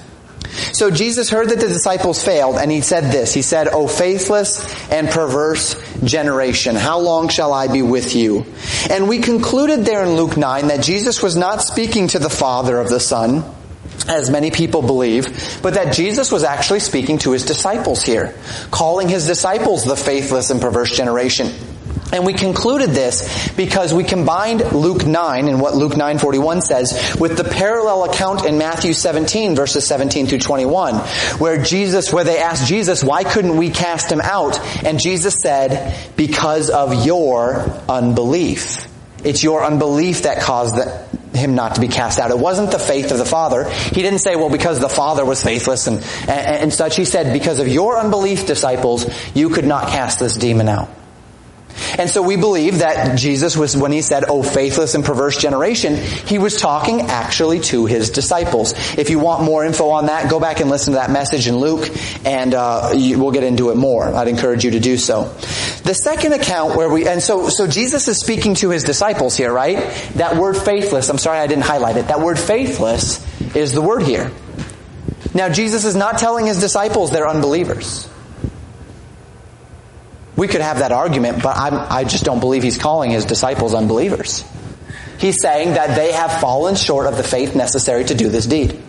[0.73, 3.33] So Jesus heard that the disciples failed, and he said this.
[3.33, 8.45] He said, O faithless and perverse generation, how long shall I be with you?
[8.89, 12.79] And we concluded there in Luke 9 that Jesus was not speaking to the Father
[12.79, 13.43] of the Son,
[14.07, 18.36] as many people believe, but that Jesus was actually speaking to his disciples here,
[18.71, 21.51] calling his disciples the faithless and perverse generation.
[22.12, 27.36] And we concluded this because we combined Luke 9 and what Luke 9:41 says with
[27.36, 30.96] the parallel account in Matthew 17 verses 17 through 21
[31.39, 35.98] where Jesus where they asked Jesus why couldn't we cast him out and Jesus said
[36.15, 38.88] because of your unbelief.
[39.24, 42.32] It's your unbelief that caused the, him not to be cast out.
[42.32, 43.70] It wasn't the faith of the Father.
[43.70, 46.96] He didn't say, well, because the Father was faithless and, and, and such.
[46.96, 50.89] He said, because of your unbelief, disciples, you could not cast this demon out.
[51.97, 55.95] And so we believe that Jesus was, when he said, oh faithless and perverse generation,
[55.95, 58.73] he was talking actually to his disciples.
[58.97, 61.57] If you want more info on that, go back and listen to that message in
[61.57, 61.89] Luke,
[62.25, 64.03] and uh, you, we'll get into it more.
[64.03, 65.23] I'd encourage you to do so.
[65.83, 69.51] The second account where we, and so, so Jesus is speaking to his disciples here,
[69.51, 69.77] right?
[70.15, 72.07] That word faithless, I'm sorry I didn't highlight it.
[72.07, 74.31] That word faithless is the word here.
[75.33, 78.09] Now Jesus is not telling his disciples they're unbelievers.
[80.38, 83.73] We could have that argument, but I'm, i just don't believe he's calling his disciples
[83.73, 84.45] unbelievers.
[85.17, 88.82] He's saying that they have fallen short of the faith necessary to do this deed.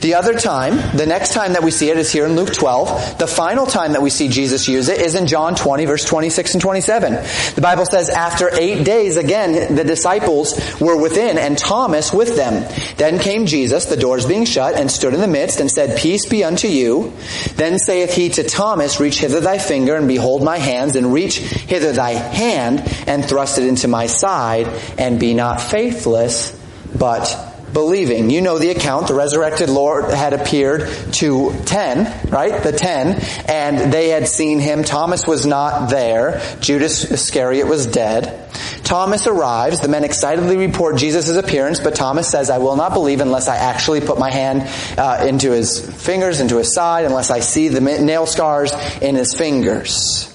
[0.00, 3.18] The other time, the next time that we see it is here in Luke 12.
[3.18, 6.54] The final time that we see Jesus use it is in John 20 verse 26
[6.54, 7.12] and 27.
[7.54, 12.70] The Bible says, after eight days, again, the disciples were within and Thomas with them.
[12.96, 16.26] Then came Jesus, the doors being shut, and stood in the midst and said, Peace
[16.26, 17.12] be unto you.
[17.56, 21.38] Then saith he to Thomas, Reach hither thy finger and behold my hands and reach
[21.38, 24.66] hither thy hand and thrust it into my side
[24.98, 26.58] and be not faithless,
[26.96, 28.30] but believing.
[28.30, 29.08] You know the account.
[29.08, 32.62] The resurrected Lord had appeared to ten, right?
[32.62, 34.84] The ten, and they had seen him.
[34.84, 36.40] Thomas was not there.
[36.60, 38.40] Judas Iscariot was dead.
[38.84, 39.80] Thomas arrives.
[39.80, 43.56] The men excitedly report Jesus' appearance, but Thomas says, I will not believe unless I
[43.56, 44.62] actually put my hand
[44.98, 49.34] uh, into his fingers, into his side, unless I see the nail scars in his
[49.34, 50.33] fingers.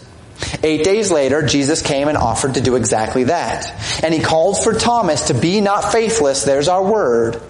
[0.63, 4.03] Eight days later, Jesus came and offered to do exactly that.
[4.03, 7.41] And he called for Thomas to be not faithless, there's our word,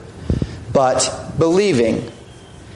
[0.74, 2.12] but believing.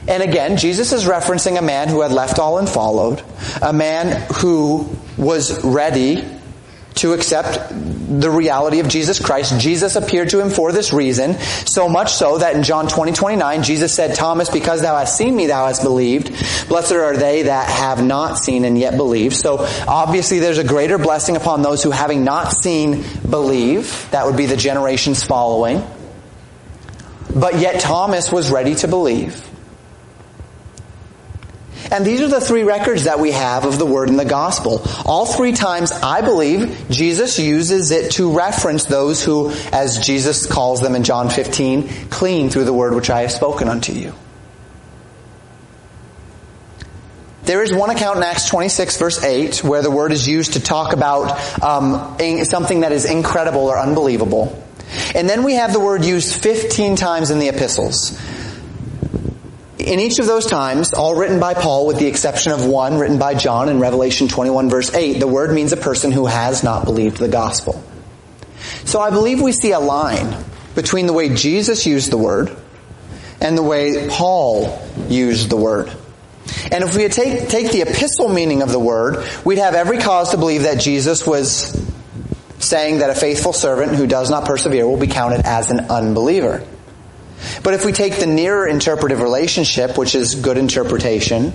[0.07, 3.23] And again, Jesus is referencing a man who had left all and followed,
[3.61, 6.25] a man who was ready
[6.95, 9.59] to accept the reality of Jesus Christ.
[9.59, 13.63] Jesus appeared to him for this reason, so much so that in John 20, 29,
[13.63, 16.29] Jesus said, Thomas, because thou hast seen me, thou hast believed.
[16.67, 19.35] Blessed are they that have not seen and yet believe.
[19.35, 24.07] So obviously there's a greater blessing upon those who having not seen believe.
[24.11, 25.85] That would be the generations following.
[27.35, 29.49] But yet Thomas was ready to believe.
[31.91, 34.81] And these are the three records that we have of the word in the gospel.
[35.05, 40.81] All three times, I believe, Jesus uses it to reference those who, as Jesus calls
[40.81, 44.13] them in John 15, clean through the word which I have spoken unto you.
[47.43, 50.61] There is one account in Acts 26 verse 8 where the word is used to
[50.61, 54.63] talk about um, something that is incredible or unbelievable.
[55.13, 58.17] And then we have the word used 15 times in the epistles.
[59.83, 63.19] In each of those times, all written by Paul with the exception of one written
[63.19, 66.85] by John in Revelation 21 verse 8, the word means a person who has not
[66.85, 67.83] believed the gospel.
[68.85, 72.55] So I believe we see a line between the way Jesus used the word
[73.41, 75.91] and the way Paul used the word.
[76.71, 80.31] And if we take, take the epistle meaning of the word, we'd have every cause
[80.31, 81.77] to believe that Jesus was
[82.59, 86.65] saying that a faithful servant who does not persevere will be counted as an unbeliever.
[87.63, 91.53] But if we take the nearer interpretive relationship, which is good interpretation,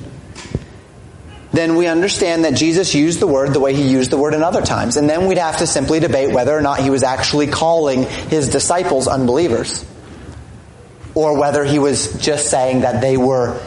[1.53, 4.43] then we understand that Jesus used the word the way he used the word in
[4.43, 4.97] other times.
[4.97, 8.49] And then we'd have to simply debate whether or not he was actually calling his
[8.49, 9.85] disciples unbelievers.
[11.15, 13.61] Or whether he was just saying that they were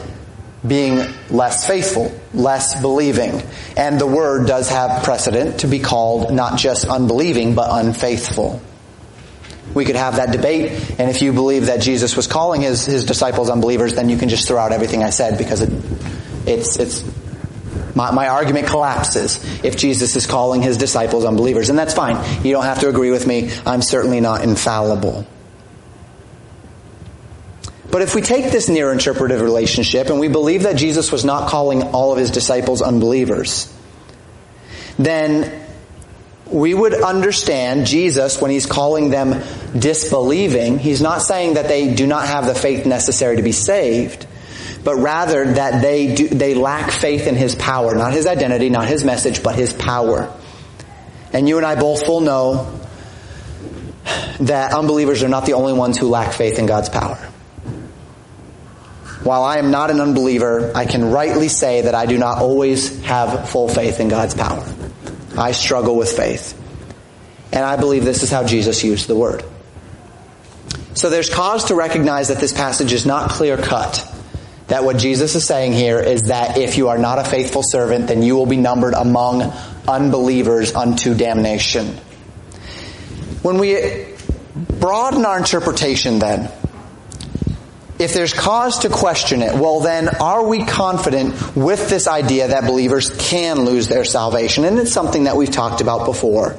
[0.66, 3.42] being less faithful, less believing.
[3.76, 8.62] And the word does have precedent to be called not just unbelieving, but unfaithful.
[9.74, 13.04] We could have that debate, and if you believe that Jesus was calling his, his
[13.04, 15.70] disciples unbelievers, then you can just throw out everything I said because it,
[16.46, 17.04] it's, it's,
[17.94, 21.68] my, my argument collapses if Jesus is calling his disciples unbelievers.
[21.68, 22.44] And that's fine.
[22.44, 23.50] You don't have to agree with me.
[23.66, 25.26] I'm certainly not infallible.
[27.90, 31.50] But if we take this near interpretive relationship and we believe that Jesus was not
[31.50, 33.70] calling all of his disciples unbelievers,
[34.98, 35.66] then
[36.46, 39.42] we would understand Jesus when he's calling them
[39.78, 40.78] disbelieving.
[40.78, 44.26] He's not saying that they do not have the faith necessary to be saved,
[44.84, 48.88] but rather that they do, they lack faith in his power, not his identity, not
[48.88, 50.32] his message, but his power.
[51.32, 52.80] And you and I both will know
[54.40, 57.16] that unbelievers are not the only ones who lack faith in God's power.
[59.22, 63.00] While I am not an unbeliever, I can rightly say that I do not always
[63.04, 64.66] have full faith in God's power.
[65.38, 66.58] I struggle with faith.
[67.52, 69.44] And I believe this is how Jesus used the word.
[70.94, 74.08] So there's cause to recognize that this passage is not clear cut.
[74.68, 78.06] That what Jesus is saying here is that if you are not a faithful servant,
[78.08, 79.42] then you will be numbered among
[79.88, 81.88] unbelievers unto damnation.
[83.42, 84.06] When we
[84.54, 86.50] broaden our interpretation then,
[88.02, 92.64] if there's cause to question it, well then are we confident with this idea that
[92.64, 94.64] believers can lose their salvation?
[94.64, 96.56] And it's something that we've talked about before.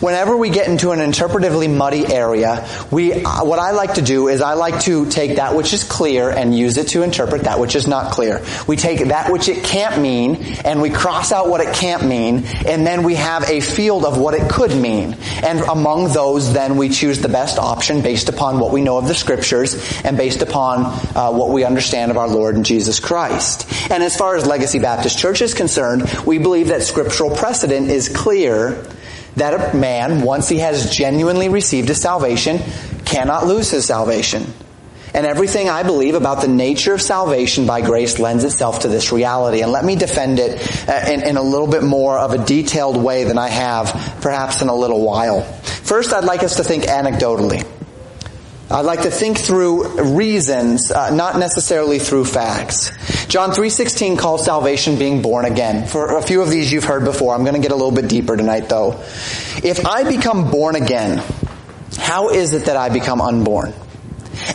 [0.00, 4.28] Whenever we get into an interpretively muddy area, we, uh, what I like to do
[4.28, 7.60] is I like to take that which is clear and use it to interpret that
[7.60, 8.42] which is not clear.
[8.66, 12.44] We take that which it can't mean and we cross out what it can't mean
[12.66, 15.16] and then we have a field of what it could mean.
[15.42, 19.06] And among those then we choose the best option based upon what we know of
[19.06, 23.66] the scriptures and based upon uh, what we understand of our Lord and Jesus Christ.
[23.90, 28.08] And as far as Legacy Baptist Church is concerned, we believe that scriptural precedent is
[28.08, 28.86] clear
[29.36, 32.58] that a man, once he has genuinely received his salvation,
[33.04, 34.46] cannot lose his salvation.
[35.12, 39.10] And everything I believe about the nature of salvation by grace lends itself to this
[39.10, 39.60] reality.
[39.62, 42.96] And let me defend it uh, in, in, a little bit more of a detailed
[42.96, 45.42] way than I have perhaps in a little while.
[45.62, 47.66] First, I'd like us to think anecdotally.
[48.72, 52.90] I'd like to think through reasons, uh, not necessarily through facts.
[53.26, 55.88] John 3.16 calls salvation being born again.
[55.88, 57.34] For a few of these you've heard before.
[57.34, 58.92] I'm going to get a little bit deeper tonight though.
[59.64, 61.20] If I become born again,
[61.98, 63.74] how is it that I become unborn?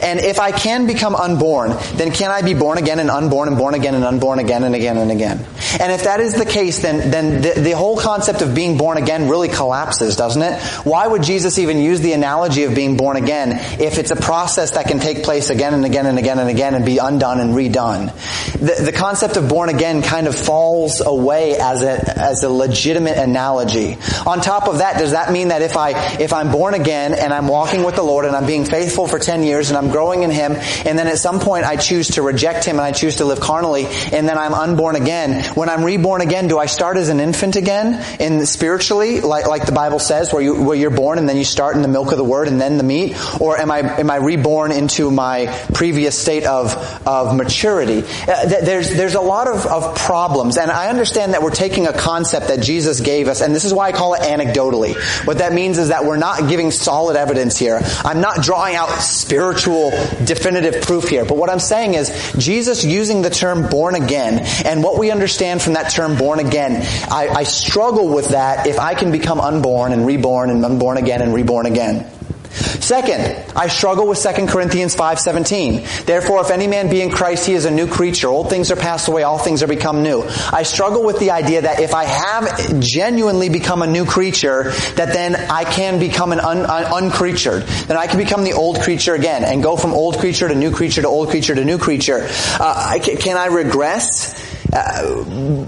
[0.02, 3.58] And if I can become unborn, then can I be born again and unborn and
[3.58, 5.46] born again and unborn again and again and again?
[5.80, 8.98] And if that is the case, then, then the, the whole concept of being born
[8.98, 10.62] again really collapses, doesn't it?
[10.86, 14.72] Why would Jesus even use the analogy of being born again if it's a process
[14.72, 17.54] that can take place again and again and again and again and be undone and
[17.54, 18.14] redone?
[18.54, 23.18] The, the concept of born again kind of falls away as a, as a legitimate
[23.18, 23.98] analogy.
[24.26, 27.34] On top of that, does that mean that if I, if I'm born again and
[27.34, 30.24] I'm walking with the Lord and I'm being faithful for 10 years and I'm growing
[30.24, 33.18] in Him, and then at some point I choose to reject Him and I choose
[33.18, 35.44] to live carnally, and then I'm unborn again.
[35.56, 39.66] When I'm reborn again, do I start as an infant again, in spiritually, like, like
[39.66, 42.12] the Bible says, where you, where you're born and then you start in the milk
[42.12, 43.16] of the Word and then the meat?
[43.42, 46.74] Or am I, am I reborn into my previous state of,
[47.06, 48.04] of maturity?
[48.28, 51.94] Uh, there's, there's a lot of, of problems, and I understand that we're taking a
[51.94, 54.96] concept that Jesus gave us, and this is why I call it anecdotally.
[55.26, 57.82] What that means is that we're not giving solid evidence here.
[58.04, 59.90] I'm not drawing out spiritual actual
[60.26, 61.26] definitive proof here.
[61.26, 65.62] But what I'm saying is Jesus using the term born again and what we understand
[65.62, 69.92] from that term born again, I, I struggle with that if I can become unborn
[69.92, 72.12] and reborn and unborn again and reborn again.
[72.56, 76.06] Second, I struggle with 2 Corinthians 5:17.
[76.06, 78.30] Therefore, if any man be in Christ, he is a new creature.
[78.30, 80.24] Old things are passed away, all things are become new.
[80.54, 85.14] I struggle with the idea that if I have genuinely become a new creature, that
[85.14, 87.64] then I can become an un, un, uncreatured.
[87.88, 90.72] Then I can become the old creature again and go from old creature to new
[90.72, 92.28] creature to old creature to new creature.
[92.60, 94.42] Uh, can I regress?
[94.72, 95.66] Uh,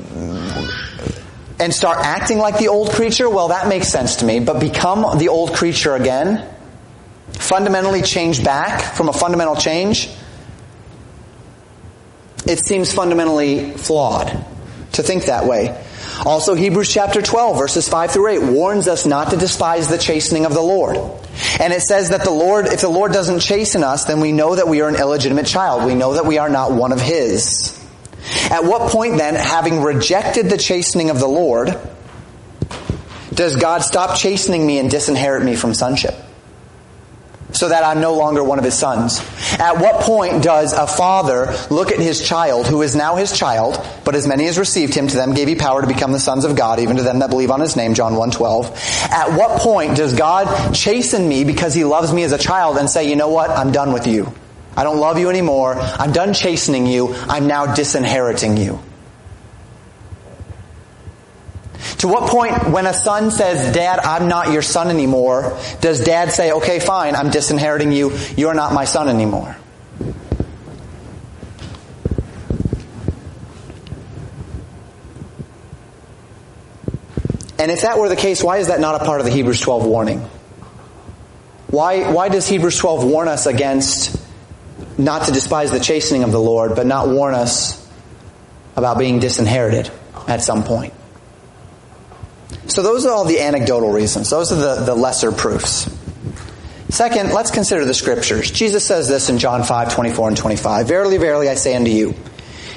[1.60, 3.30] and start acting like the old creature?
[3.30, 4.40] Well, that makes sense to me.
[4.40, 6.48] But become the old creature again?
[7.40, 10.10] Fundamentally change back from a fundamental change,
[12.46, 14.46] it seems fundamentally flawed
[14.94, 15.84] to think that way.
[16.26, 20.46] Also, Hebrews chapter 12 verses 5 through 8 warns us not to despise the chastening
[20.46, 20.98] of the Lord.
[21.60, 24.56] And it says that the Lord, if the Lord doesn't chasten us, then we know
[24.56, 25.86] that we are an illegitimate child.
[25.86, 27.74] We know that we are not one of His.
[28.50, 31.78] At what point then, having rejected the chastening of the Lord,
[33.34, 36.16] does God stop chastening me and disinherit me from sonship?
[37.52, 39.20] So that I'm no longer one of his sons?
[39.60, 43.84] At what point does a father look at his child, who is now his child,
[44.04, 46.46] but as many as received him, to them gave he power to become the sons
[46.46, 49.12] of God, even to them that believe on his name, John 1.12.
[49.12, 52.90] At what point does God chasten me because he loves me as a child and
[52.90, 54.32] say, you know what, I'm done with you.
[54.76, 55.74] I don't love you anymore.
[55.76, 57.16] I'm done chastening you.
[57.28, 58.80] I'm now disinheriting you.
[62.00, 66.32] To what point, when a son says, Dad, I'm not your son anymore, does dad
[66.32, 69.58] say, okay, fine, I'm disinheriting you, you're not my son anymore?
[77.60, 79.60] And if that were the case, why is that not a part of the Hebrews
[79.60, 80.20] 12 warning?
[81.68, 84.16] Why, why does Hebrews 12 warn us against
[85.00, 87.84] not to despise the chastening of the Lord, but not warn us
[88.76, 89.90] about being disinherited
[90.28, 90.94] at some point?
[92.68, 94.30] So those are all the anecdotal reasons.
[94.30, 95.90] Those are the, the lesser proofs.
[96.90, 98.52] Second, let's consider the scriptures.
[98.52, 100.88] Jesus says this in John 5, 24 and 25.
[100.88, 102.16] Verily, verily, I say unto you,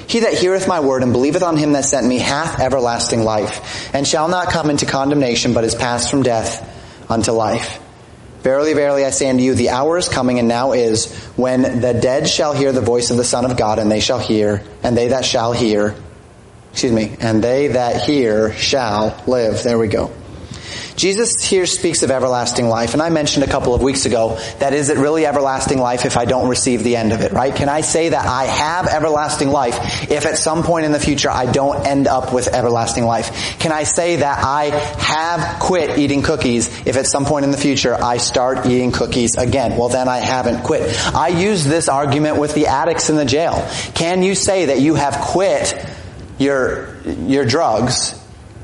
[0.07, 3.93] he that heareth my word and believeth on him that sent me hath everlasting life,
[3.95, 6.67] and shall not come into condemnation, but is passed from death
[7.09, 7.79] unto life.
[8.41, 11.93] Verily, verily, I say unto you, the hour is coming and now is, when the
[11.93, 14.97] dead shall hear the voice of the Son of God, and they shall hear, and
[14.97, 15.95] they that shall hear
[16.71, 19.63] excuse me, and they that hear shall live.
[19.63, 20.11] There we go.
[20.95, 24.73] Jesus here speaks of everlasting life, and I mentioned a couple of weeks ago that
[24.73, 27.55] is it really everlasting life if I don't receive the end of it, right?
[27.55, 31.29] Can I say that I have everlasting life if at some point in the future
[31.29, 33.57] I don't end up with everlasting life?
[33.59, 34.65] Can I say that I
[34.99, 39.37] have quit eating cookies if at some point in the future I start eating cookies
[39.37, 39.77] again?
[39.77, 40.83] Well, then I haven't quit.
[41.15, 43.67] I use this argument with the addicts in the jail.
[43.95, 45.73] Can you say that you have quit
[46.41, 48.17] your, your drugs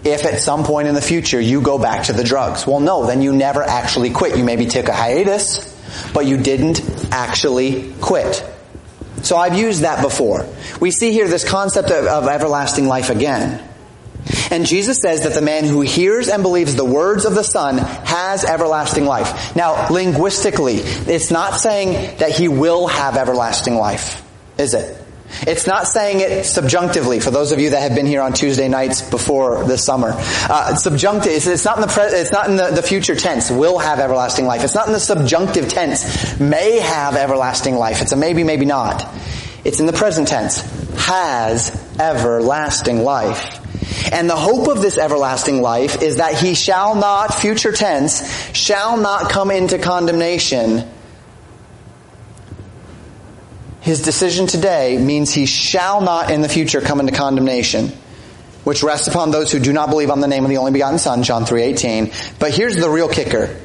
[0.03, 2.65] if at some point in the future you go back to the drugs.
[2.65, 4.37] Well, no, then you never actually quit.
[4.37, 5.75] You maybe took a hiatus,
[6.13, 8.43] but you didn't actually quit.
[9.23, 10.47] So I've used that before.
[10.79, 13.63] We see here this concept of, of, everlasting life again.
[14.51, 17.77] And Jesus says that the man who hears and believes the words of the Son
[17.77, 19.55] has everlasting life.
[19.55, 24.23] Now, linguistically, it's not saying that he will have everlasting life,
[24.57, 24.96] is it?
[25.45, 27.19] It's not saying it subjunctively.
[27.19, 30.75] For those of you that have been here on Tuesday nights before this summer, uh,
[30.75, 31.31] subjunctive.
[31.31, 33.51] It's, it's, not in the pre- it's not in the, the future tense.
[33.51, 34.63] Will have everlasting life.
[34.63, 36.39] It's not in the subjunctive tense.
[36.39, 38.01] May have everlasting life.
[38.01, 39.05] It's a maybe, maybe not.
[39.63, 40.61] It's in the present tense.
[40.95, 43.63] Has everlasting life.
[44.11, 48.97] And the hope of this everlasting life is that he shall not, future tense, shall
[48.97, 50.89] not come into condemnation
[53.87, 57.87] his decision today means he shall not in the future come into condemnation,
[58.65, 60.99] which rests upon those who do not believe on the name of the only begotten
[60.99, 62.37] Son, John 3.18.
[62.37, 63.57] But here's the real kicker.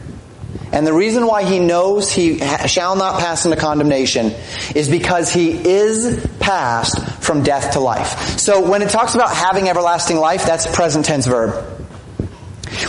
[0.70, 4.32] And the reason why he knows he shall not pass into condemnation
[4.76, 8.38] is because he is passed from death to life.
[8.38, 11.64] So when it talks about having everlasting life, that's present tense verb.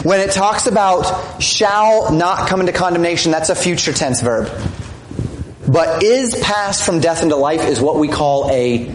[0.04, 4.52] When it talks about shall not come into condemnation, that's a future tense verb.
[5.68, 8.94] But is passed from death into life is what we call a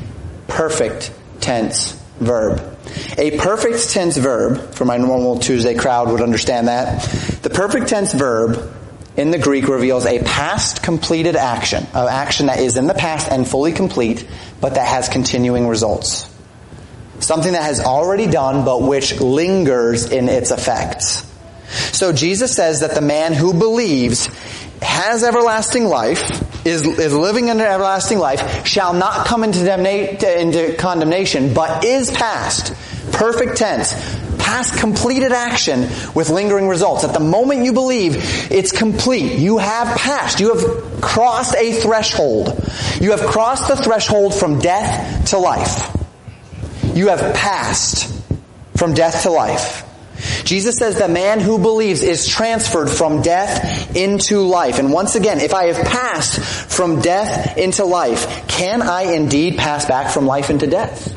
[0.48, 2.76] perfect tense verb.
[3.16, 7.02] A perfect tense verb, for my normal Tuesday crowd would understand that.
[7.42, 8.74] The perfect tense verb
[9.16, 13.30] in the Greek reveals a past completed action, an action that is in the past
[13.30, 14.26] and fully complete,
[14.60, 16.32] but that has continuing results.
[17.20, 21.24] Something that has already done, but which lingers in its effects.
[21.92, 24.26] So Jesus says that the man who believes
[24.80, 31.54] has everlasting life, is, is living under everlasting life shall not come into, into condemnation,
[31.54, 32.74] but is past.
[33.12, 33.92] Perfect tense.
[34.38, 35.80] Past completed action
[36.14, 37.04] with lingering results.
[37.04, 38.16] At the moment you believe,
[38.50, 39.38] it's complete.
[39.38, 40.40] You have passed.
[40.40, 42.48] You have crossed a threshold.
[43.00, 45.96] You have crossed the threshold from death to life.
[46.94, 48.14] You have passed
[48.76, 49.87] from death to life.
[50.44, 54.78] Jesus says the man who believes is transferred from death into life.
[54.78, 59.86] And once again, if I have passed from death into life, can I indeed pass
[59.86, 61.14] back from life into death?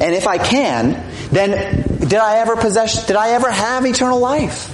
[0.00, 4.70] And if I can, then did I ever possess, did I ever have eternal life?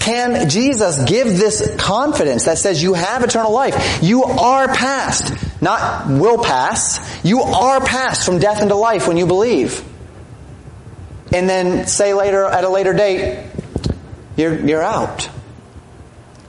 [0.00, 4.02] Can Jesus give this confidence that says you have eternal life?
[4.02, 5.32] You are passed,
[5.62, 7.24] not will pass.
[7.24, 9.84] You are passed from death into life when you believe
[11.32, 13.46] and then say later at a later date,
[14.36, 15.28] you're, you're out.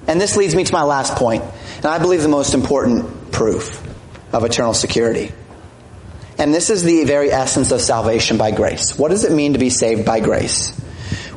[0.07, 1.43] And this leads me to my last point,
[1.77, 3.81] and I believe the most important proof
[4.33, 5.31] of eternal security.
[6.37, 8.97] And this is the very essence of salvation by grace.
[8.97, 10.73] What does it mean to be saved by grace?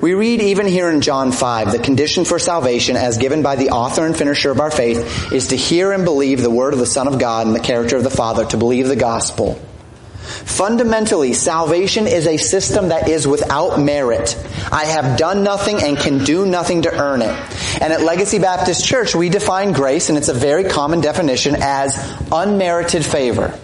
[0.00, 3.70] We read even here in John 5, the condition for salvation as given by the
[3.70, 6.86] author and finisher of our faith is to hear and believe the word of the
[6.86, 9.60] Son of God and the character of the Father, to believe the gospel.
[10.44, 14.36] Fundamentally, salvation is a system that is without merit.
[14.72, 17.82] I have done nothing and can do nothing to earn it.
[17.82, 21.96] And at Legacy Baptist Church, we define grace, and it's a very common definition, as
[22.32, 23.58] unmerited favor.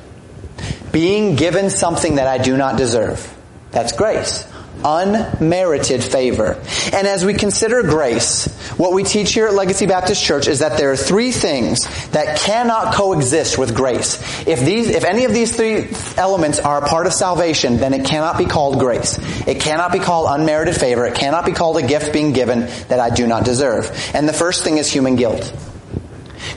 [0.92, 3.32] Being given something that I do not deserve.
[3.70, 4.46] That's grace
[4.84, 6.60] unmerited favor.
[6.92, 10.78] And as we consider grace, what we teach here at Legacy Baptist Church is that
[10.78, 14.16] there are three things that cannot coexist with grace.
[14.46, 18.04] If these, if any of these three elements are a part of salvation, then it
[18.04, 19.18] cannot be called grace.
[19.46, 21.06] It cannot be called unmerited favor.
[21.06, 23.90] It cannot be called a gift being given that I do not deserve.
[24.14, 25.52] And the first thing is human guilt.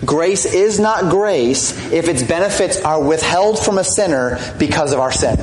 [0.03, 5.11] Grace is not grace if its benefits are withheld from a sinner because of our
[5.11, 5.37] sin.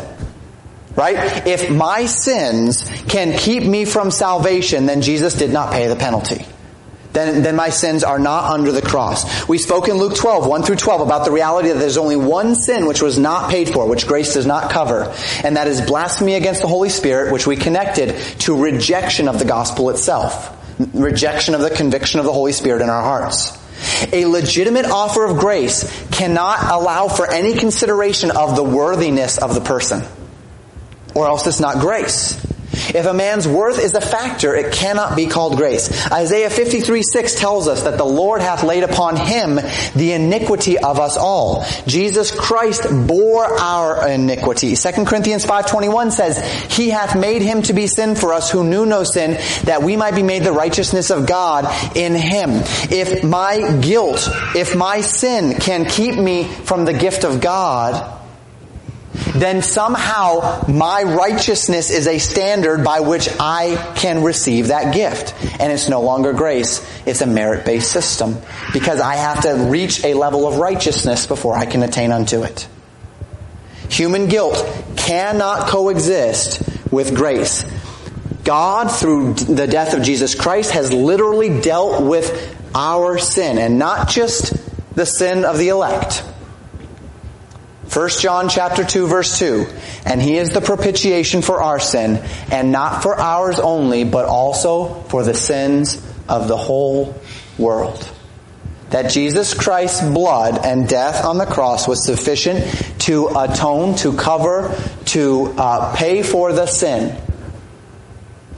[0.95, 1.47] Right?
[1.47, 6.45] If my sins can keep me from salvation, then Jesus did not pay the penalty.
[7.13, 9.47] Then, then my sins are not under the cross.
[9.49, 12.55] We spoke in Luke 12, 1 through 12 about the reality that there's only one
[12.55, 15.15] sin which was not paid for, which grace does not cover.
[15.45, 19.45] And that is blasphemy against the Holy Spirit, which we connected to rejection of the
[19.45, 20.59] gospel itself.
[20.95, 23.59] Rejection of the conviction of the Holy Spirit in our hearts.
[24.13, 29.61] A legitimate offer of grace cannot allow for any consideration of the worthiness of the
[29.61, 30.03] person
[31.15, 32.41] or else it's not grace.
[32.95, 36.11] If a man's worth is a factor, it cannot be called grace.
[36.11, 39.57] Isaiah 53 6 tells us that the Lord hath laid upon him
[39.95, 41.65] the iniquity of us all.
[41.87, 44.75] Jesus Christ bore our iniquity.
[44.75, 46.39] 2 Corinthians 5.21 says,
[46.75, 49.33] He hath made him to be sin for us who knew no sin,
[49.65, 52.51] that we might be made the righteousness of God in him.
[52.91, 58.22] If my guilt, if my sin can keep me from the gift of God,
[59.35, 65.35] then somehow my righteousness is a standard by which I can receive that gift.
[65.61, 68.39] And it's no longer grace, it's a merit-based system.
[68.73, 72.67] Because I have to reach a level of righteousness before I can attain unto it.
[73.91, 77.67] Human guilt cannot coexist with grace.
[78.45, 84.09] God, through the death of Jesus Christ, has literally dealt with our sin, and not
[84.09, 84.55] just
[84.97, 86.25] the sin of the elect.
[87.93, 89.67] 1 John chapter 2 verse 2.
[90.07, 95.03] And he is the propitiation for our sin, and not for ours only, but also
[95.09, 97.15] for the sins of the whole
[97.59, 98.09] world.
[98.91, 102.65] That Jesus Christ's blood and death on the cross was sufficient
[103.01, 104.75] to atone, to cover,
[105.07, 107.15] to uh, pay for the sin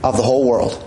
[0.01, 0.81] of the whole world.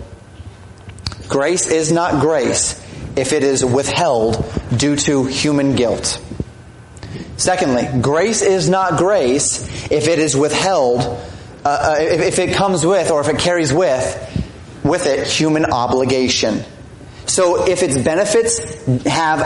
[1.27, 2.83] Grace is not grace
[3.15, 4.43] if it is withheld
[4.75, 6.19] due to human guilt.
[7.39, 10.99] Secondly, grace is not grace if it is withheld,
[11.63, 14.03] uh, uh, if, if it comes with or if it carries with,
[14.83, 16.61] with it human obligation.
[17.27, 18.59] So if its benefits
[19.05, 19.39] have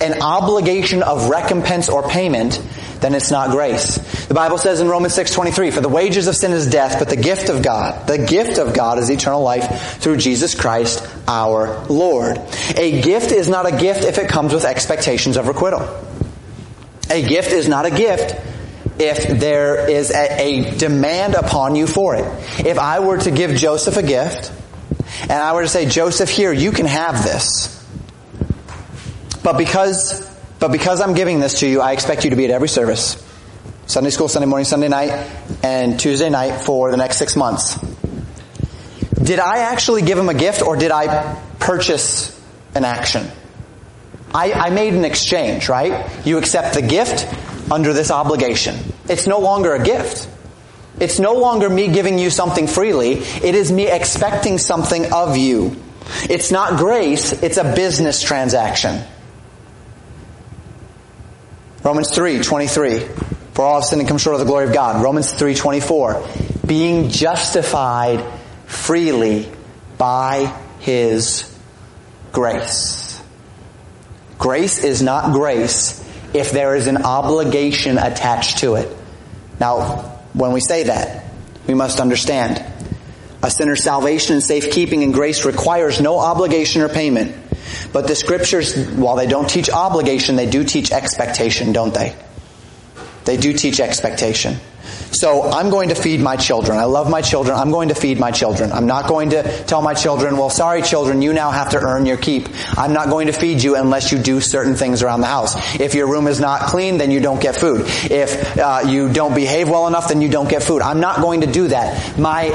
[0.00, 2.62] an obligation of recompense or payment,
[3.00, 3.96] then it's not grace.
[4.26, 7.16] The Bible says in Romans 6:23, "For the wages of sin is death, but the
[7.16, 12.40] gift of God, the gift of God is eternal life through Jesus Christ our Lord."
[12.76, 15.82] A gift is not a gift if it comes with expectations of requital.
[17.12, 18.34] A gift is not a gift
[18.98, 22.24] if there is a, a, demand upon you for it.
[22.64, 24.50] If I were to give Joseph a gift,
[25.22, 27.78] and I were to say, Joseph, here, you can have this.
[29.42, 30.26] But because,
[30.58, 33.22] but because I'm giving this to you, I expect you to be at every service.
[33.86, 35.10] Sunday school, Sunday morning, Sunday night,
[35.62, 37.78] and Tuesday night for the next six months.
[39.22, 42.40] Did I actually give him a gift or did I purchase
[42.74, 43.30] an action?
[44.34, 46.26] I, I made an exchange, right?
[46.26, 47.26] You accept the gift
[47.70, 48.76] under this obligation.
[49.08, 50.28] It's no longer a gift.
[51.00, 53.14] It's no longer me giving you something freely.
[53.14, 55.76] It is me expecting something of you.
[56.28, 59.02] It's not grace, it's a business transaction.
[61.82, 63.00] Romans 3, 23.
[63.54, 65.02] For all have sinned and come short of the glory of God.
[65.02, 66.26] Romans 3, 24.
[66.66, 68.24] Being justified
[68.66, 69.50] freely
[69.98, 71.52] by His
[72.32, 73.11] grace.
[74.42, 78.88] Grace is not grace if there is an obligation attached to it.
[79.60, 81.26] Now, when we say that,
[81.68, 82.60] we must understand
[83.40, 87.36] a sinner's salvation and safekeeping and grace requires no obligation or payment.
[87.92, 92.16] But the scriptures, while they don't teach obligation, they do teach expectation, don't they?
[93.24, 94.56] They do teach expectation.
[95.12, 96.78] So I'm going to feed my children.
[96.78, 97.56] I love my children.
[97.56, 98.72] I'm going to feed my children.
[98.72, 102.06] I'm not going to tell my children, well, sorry children, you now have to earn
[102.06, 102.48] your keep.
[102.76, 105.54] I'm not going to feed you unless you do certain things around the house.
[105.78, 107.82] If your room is not clean, then you don't get food.
[107.86, 110.82] If uh, you don't behave well enough, then you don't get food.
[110.82, 112.18] I'm not going to do that.
[112.18, 112.48] My,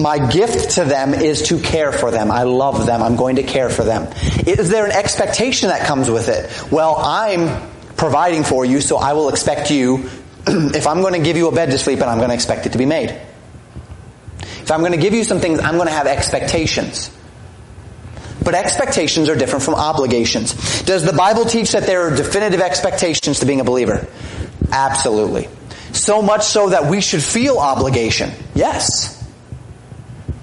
[0.00, 2.30] my gift to them is to care for them.
[2.30, 3.02] I love them.
[3.02, 4.12] I'm going to care for them.
[4.46, 6.72] Is there an expectation that comes with it?
[6.72, 10.08] Well, I'm providing for you, so I will expect you
[10.74, 12.66] if I'm going to give you a bed to sleep in, I'm going to expect
[12.66, 13.10] it to be made.
[14.40, 17.10] If I'm going to give you some things, I'm going to have expectations.
[18.42, 20.82] But expectations are different from obligations.
[20.82, 24.08] Does the Bible teach that there are definitive expectations to being a believer?
[24.70, 25.48] Absolutely.
[25.92, 28.30] So much so that we should feel obligation.
[28.54, 29.12] Yes.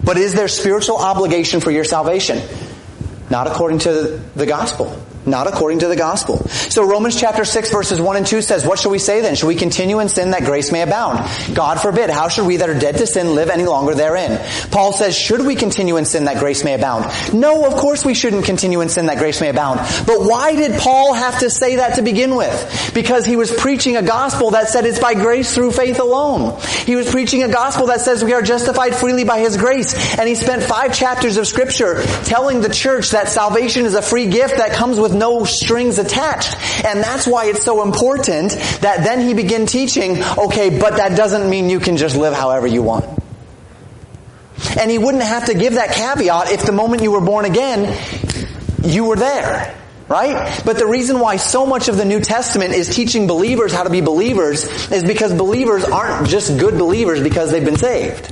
[0.04, 2.41] But is there spiritual obligation for your salvation?
[3.30, 5.03] Not according to the gospel.
[5.26, 6.39] Not according to the gospel.
[6.47, 9.36] So Romans chapter 6 verses 1 and 2 says, What shall we say then?
[9.36, 11.19] Shall we continue in sin that grace may abound?
[11.53, 12.09] God forbid.
[12.09, 14.39] How should we that are dead to sin live any longer therein?
[14.71, 17.05] Paul says, should we continue in sin that grace may abound?
[17.34, 19.80] No, of course we shouldn't continue in sin that grace may abound.
[20.05, 22.91] But why did Paul have to say that to begin with?
[22.93, 26.59] Because he was preaching a gospel that said it's by grace through faith alone.
[26.86, 29.93] He was preaching a gospel that says we are justified freely by his grace.
[30.17, 34.28] And he spent five chapters of scripture telling the church that salvation is a free
[34.28, 36.55] gift that comes with no strings attached.
[36.86, 38.51] And that's why it's so important
[38.82, 42.68] that then he began teaching, okay, but that doesn't mean you can just live however
[42.68, 43.05] you want.
[44.80, 47.97] And he wouldn't have to give that caveat if the moment you were born again,
[48.84, 49.78] you were there.
[50.09, 50.61] Right?
[50.66, 53.89] But the reason why so much of the New Testament is teaching believers how to
[53.89, 58.32] be believers is because believers aren't just good believers because they've been saved.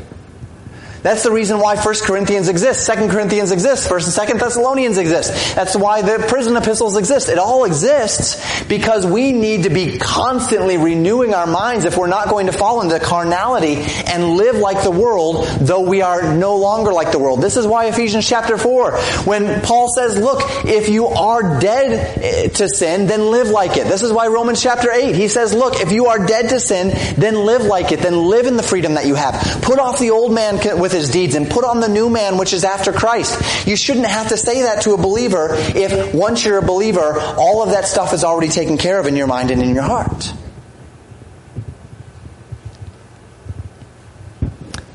[1.03, 5.55] That's the reason why 1 Corinthians exists, 2 Corinthians exists, 1st and 2nd Thessalonians exist.
[5.55, 7.29] That's why the prison epistles exist.
[7.29, 12.29] It all exists because we need to be constantly renewing our minds if we're not
[12.29, 13.77] going to fall into carnality
[14.07, 17.41] and live like the world, though we are no longer like the world.
[17.41, 22.47] This is why Ephesians chapter 4, when Paul says, look, if you are dead eh,
[22.49, 23.87] to sin, then live like it.
[23.87, 26.91] This is why Romans chapter 8, he says, look, if you are dead to sin,
[27.17, 29.33] then live like it, then live in the freedom that you have.
[29.63, 32.37] Put off the old man with with his deeds and put on the new man
[32.37, 33.67] which is after Christ.
[33.67, 37.63] You shouldn't have to say that to a believer if once you're a believer, all
[37.63, 40.33] of that stuff is already taken care of in your mind and in your heart.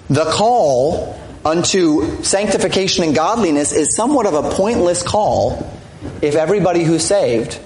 [0.08, 5.72] The call unto sanctification and godliness is somewhat of a pointless call
[6.22, 7.58] if everybody who's saved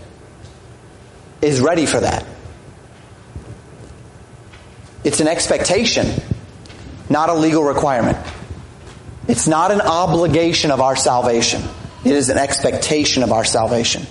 [1.43, 2.25] is ready for that.
[5.05, 6.07] It's an expectation
[7.11, 8.17] not a legal requirement.
[9.29, 11.63] It's not an obligation of our salvation.
[12.05, 14.07] It is an expectation of our salvation.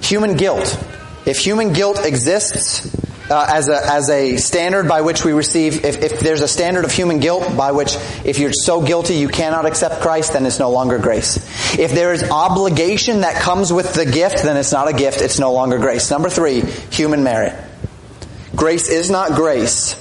[0.00, 0.82] Human guilt.
[1.26, 2.86] If human guilt exists
[3.30, 6.84] uh, as, a, as a standard by which we receive, if, if there's a standard
[6.84, 10.58] of human guilt by which if you're so guilty you cannot accept Christ, then it's
[10.58, 11.36] no longer grace.
[11.78, 15.38] If there is obligation that comes with the gift, then it's not a gift, it's
[15.38, 16.10] no longer grace.
[16.10, 17.54] Number three, human merit.
[18.56, 19.94] Grace is not grace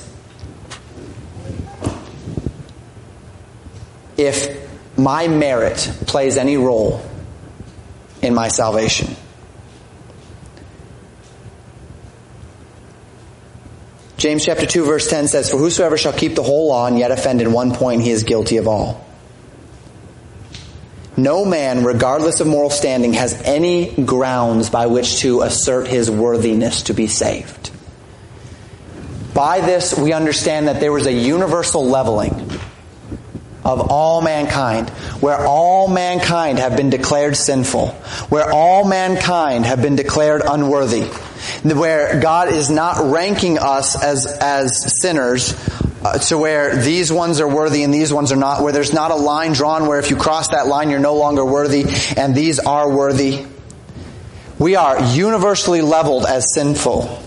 [4.18, 7.03] if my merit plays any role
[8.22, 9.16] in my salvation.
[14.18, 17.09] James chapter 2 verse 10 says, For whosoever shall keep the whole law and yet
[17.09, 19.03] offend in one point, he is guilty of all.
[21.18, 26.84] No man, regardless of moral standing, has any grounds by which to assert his worthiness
[26.84, 27.72] to be saved.
[29.34, 32.49] By this, we understand that there was a universal leveling
[33.64, 34.89] of all mankind,
[35.20, 37.89] where all mankind have been declared sinful,
[38.30, 41.03] where all mankind have been declared unworthy,
[41.64, 45.53] where God is not ranking us as, as sinners
[46.03, 49.12] uh, to where these ones are worthy and these ones are not, where there's not
[49.12, 51.86] a line drawn where if you cross that line you're no longer worthy
[52.18, 53.45] and these are worthy.
[54.57, 57.22] We are universally leveled as sinful.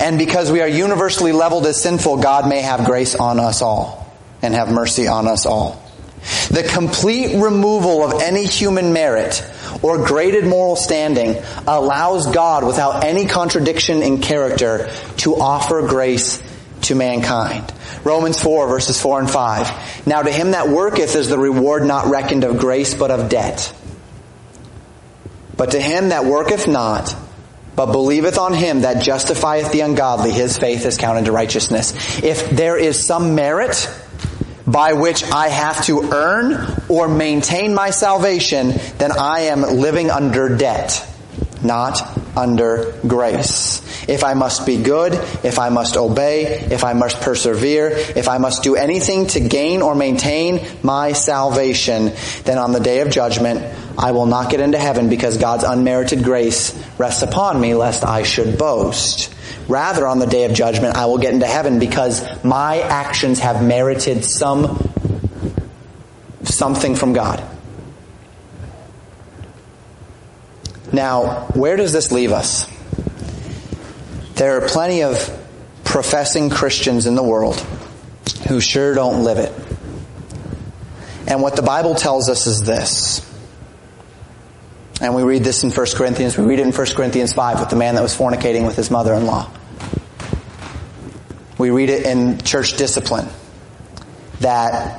[0.00, 3.99] And because we are universally leveled as sinful, God may have grace on us all
[4.42, 5.82] and have mercy on us all.
[6.50, 9.42] The complete removal of any human merit
[9.82, 16.42] or graded moral standing allows God, without any contradiction in character, to offer grace
[16.82, 17.72] to mankind.
[18.04, 20.06] Romans 4 verses 4 and 5.
[20.06, 23.74] Now to him that worketh is the reward not reckoned of grace but of debt.
[25.56, 27.14] But to him that worketh not,
[27.76, 32.22] but believeth on him that justifieth the ungodly, his faith is counted to righteousness.
[32.22, 33.88] If there is some merit,
[34.70, 40.56] by which I have to earn or maintain my salvation, then I am living under
[40.56, 41.06] debt,
[41.62, 42.00] not
[42.36, 43.80] under grace.
[44.08, 45.14] If I must be good,
[45.44, 49.82] if I must obey, if I must persevere, if I must do anything to gain
[49.82, 52.12] or maintain my salvation,
[52.44, 53.62] then on the day of judgment,
[53.98, 58.22] I will not get into heaven because God's unmerited grace rests upon me lest I
[58.22, 59.34] should boast.
[59.70, 63.64] Rather, on the day of judgment, I will get into heaven because my actions have
[63.64, 64.90] merited some,
[66.42, 67.40] something from God.
[70.92, 72.68] Now, where does this leave us?
[74.34, 75.14] There are plenty of
[75.84, 77.60] professing Christians in the world
[78.48, 79.52] who sure don't live it.
[81.28, 83.24] And what the Bible tells us is this.
[85.00, 86.36] And we read this in 1 Corinthians.
[86.36, 88.90] We read it in 1 Corinthians 5 with the man that was fornicating with his
[88.90, 89.58] mother-in-law.
[91.60, 93.28] We read it in church discipline
[94.40, 94.98] that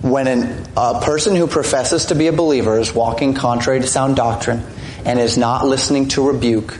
[0.00, 4.14] when an, a person who professes to be a believer is walking contrary to sound
[4.14, 4.62] doctrine
[5.04, 6.78] and is not listening to rebuke,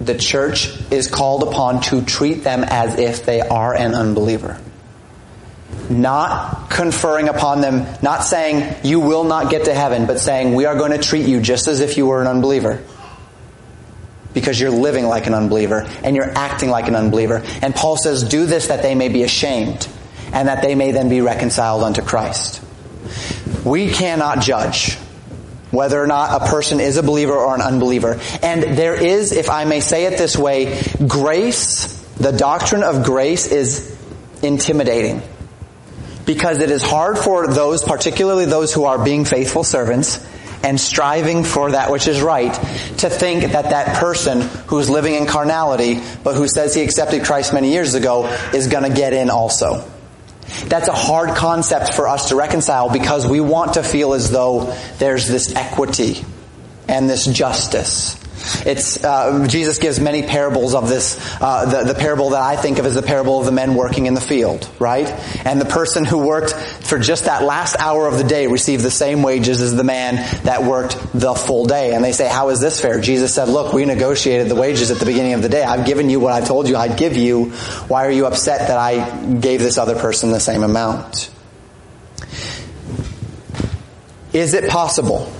[0.00, 4.60] the church is called upon to treat them as if they are an unbeliever.
[5.88, 10.64] Not conferring upon them, not saying you will not get to heaven, but saying we
[10.64, 12.82] are going to treat you just as if you were an unbeliever
[14.34, 17.42] because you're living like an unbeliever and you're acting like an unbeliever.
[17.62, 19.88] And Paul says, do this that they may be ashamed
[20.32, 22.62] and that they may then be reconciled unto Christ.
[23.64, 24.98] We cannot judge
[25.70, 28.20] whether or not a person is a believer or an unbeliever.
[28.42, 33.46] And there is, if I may say it this way, grace, the doctrine of grace
[33.46, 33.96] is
[34.42, 35.22] intimidating.
[36.26, 40.24] Because it is hard for those, particularly those who are being faithful servants,
[40.64, 42.52] and striving for that which is right
[42.98, 47.52] to think that that person who's living in carnality but who says he accepted Christ
[47.52, 49.88] many years ago is going to get in also.
[50.66, 54.74] That's a hard concept for us to reconcile because we want to feel as though
[54.98, 56.24] there's this equity
[56.88, 58.18] and this justice.
[58.66, 61.18] It's uh, Jesus gives many parables of this.
[61.40, 64.06] Uh, the, the parable that I think of is the parable of the men working
[64.06, 65.08] in the field, right?
[65.46, 68.90] And the person who worked for just that last hour of the day received the
[68.90, 71.94] same wages as the man that worked the full day.
[71.94, 74.98] And they say, "How is this fair?" Jesus said, "Look, we negotiated the wages at
[74.98, 75.62] the beginning of the day.
[75.62, 77.50] I've given you what I told you I'd give you.
[77.88, 81.30] Why are you upset that I gave this other person the same amount?"
[84.32, 85.30] Is it possible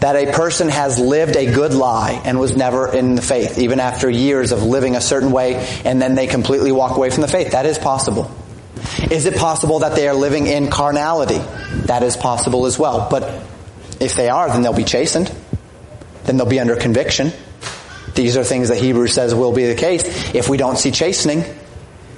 [0.00, 3.80] that a person has lived a good lie and was never in the faith, even
[3.80, 7.28] after years of living a certain way, and then they completely walk away from the
[7.28, 7.52] faith.
[7.52, 8.34] That is possible.
[9.10, 11.38] Is it possible that they are living in carnality?
[11.86, 13.08] That is possible as well.
[13.10, 13.44] But
[14.00, 15.30] if they are, then they'll be chastened.
[16.24, 17.32] Then they'll be under conviction.
[18.14, 20.34] These are things that Hebrews says will be the case.
[20.34, 21.44] If we don't see chastening,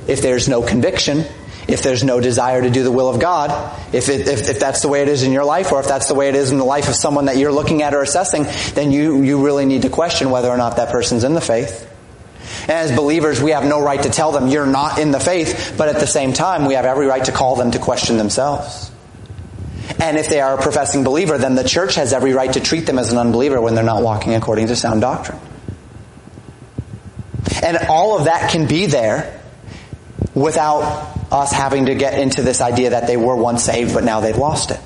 [0.07, 1.25] if there's no conviction,
[1.69, 3.51] if there's no desire to do the will of God,
[3.95, 6.09] if, it, if, if, that's the way it is in your life, or if that's
[6.09, 8.47] the way it is in the life of someone that you're looking at or assessing,
[8.75, 11.89] then you, you really need to question whether or not that person's in the faith.
[12.63, 15.75] And as believers, we have no right to tell them you're not in the faith,
[15.77, 18.91] but at the same time, we have every right to call them to question themselves.
[20.01, 22.87] And if they are a professing believer, then the church has every right to treat
[22.87, 25.39] them as an unbeliever when they're not walking according to sound doctrine.
[27.63, 29.41] And all of that can be there
[30.35, 34.21] without us having to get into this idea that they were once saved, but now
[34.21, 34.81] they've lost it.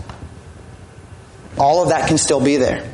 [1.59, 2.89] All of that can still be there.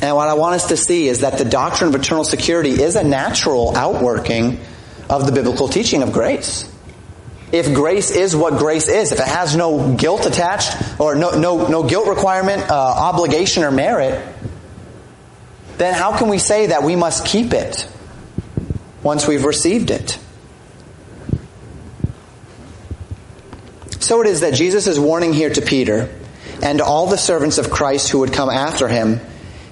[0.00, 2.96] And what I want us to see is that the doctrine of eternal security is
[2.96, 4.58] a natural outworking
[5.08, 6.68] of the biblical teaching of grace.
[7.52, 11.68] If grace is what grace is, if it has no guilt attached, or no, no,
[11.68, 14.26] no guilt requirement, uh, obligation, or merit,
[15.76, 17.86] then how can we say that we must keep it
[19.02, 20.18] once we've received it?
[24.02, 26.12] So it is that Jesus is warning here to Peter
[26.60, 29.20] and all the servants of Christ who would come after him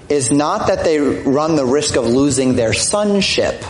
[0.08, 3.64] is not that they run the risk of losing their sonship,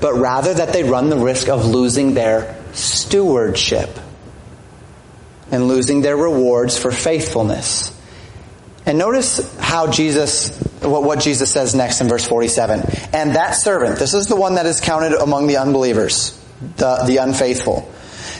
[0.00, 3.88] but rather that they run the risk of losing their stewardship
[5.52, 7.96] and losing their rewards for faithfulness.
[8.86, 12.80] And notice how Jesus, what, Jesus says next in verse 47.
[13.12, 16.36] And that servant, this is the one that is counted among the unbelievers,
[16.78, 17.93] the, the unfaithful.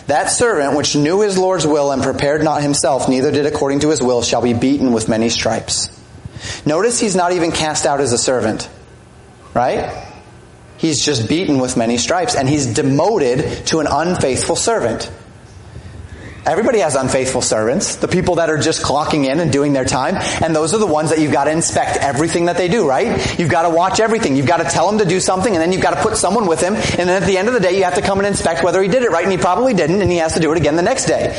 [0.07, 3.91] That servant which knew his Lord's will and prepared not himself, neither did according to
[3.91, 5.89] his will, shall be beaten with many stripes.
[6.67, 8.69] Notice he's not even cast out as a servant.
[9.55, 10.07] Right?
[10.77, 15.11] He's just beaten with many stripes and he's demoted to an unfaithful servant.
[16.47, 20.17] Everybody has unfaithful servants, the people that are just clocking in and doing their time,
[20.43, 23.39] and those are the ones that you've got to inspect everything that they do, right?
[23.39, 24.37] You've got to watch everything.
[24.37, 26.47] You've got to tell them to do something, and then you've got to put someone
[26.47, 28.27] with him, and then at the end of the day, you have to come and
[28.27, 30.53] inspect whether he did it right, and he probably didn't, and he has to do
[30.53, 31.35] it again the next day.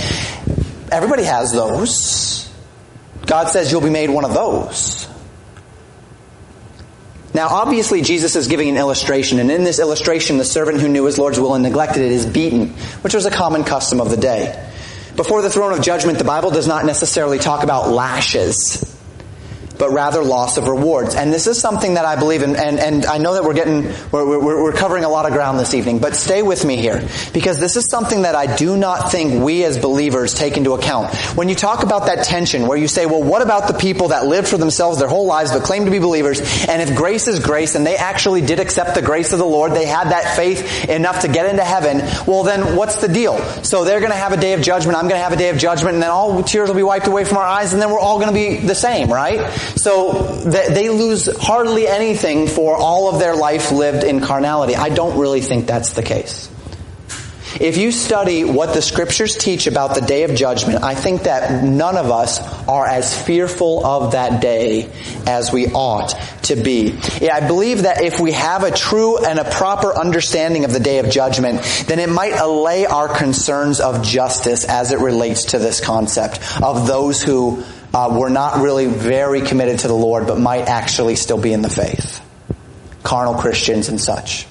[0.91, 2.51] Everybody has those.
[3.27, 5.07] God says you'll be made one of those.
[7.35, 11.05] Now, obviously, Jesus is giving an illustration, and in this illustration, the servant who knew
[11.05, 12.69] his Lord's will and neglected it is beaten,
[13.01, 14.64] which was a common custom of the day.
[15.15, 18.94] Before the throne of judgment, the Bible does not necessarily talk about lashes
[19.77, 21.15] but rather loss of rewards.
[21.15, 23.83] And this is something that I believe in, and, and I know that we're getting,
[24.11, 27.07] we're, we're, we're, covering a lot of ground this evening, but stay with me here,
[27.33, 31.15] because this is something that I do not think we as believers take into account.
[31.37, 34.25] When you talk about that tension, where you say, well, what about the people that
[34.25, 37.39] lived for themselves their whole lives, but claim to be believers, and if grace is
[37.39, 40.89] grace, and they actually did accept the grace of the Lord, they had that faith
[40.89, 43.37] enough to get into heaven, well then, what's the deal?
[43.63, 45.93] So they're gonna have a day of judgment, I'm gonna have a day of judgment,
[45.95, 48.19] and then all tears will be wiped away from our eyes, and then we're all
[48.19, 49.39] gonna be the same, right?
[49.75, 50.13] So
[50.43, 54.75] they lose hardly anything for all of their life lived in carnality.
[54.75, 56.49] I don't really think that's the case.
[57.59, 61.63] If you study what the scriptures teach about the day of judgment, I think that
[61.63, 64.91] none of us are as fearful of that day
[65.25, 66.09] as we ought
[66.43, 66.99] to be.
[67.21, 70.81] Yeah, I believe that if we have a true and a proper understanding of the
[70.81, 75.59] day of judgment, then it might allay our concerns of justice as it relates to
[75.59, 77.63] this concept of those who
[77.95, 81.61] uh, were not really very committed to the Lord, but might actually still be in
[81.61, 82.21] the faith.
[83.03, 84.47] Carnal Christians and such.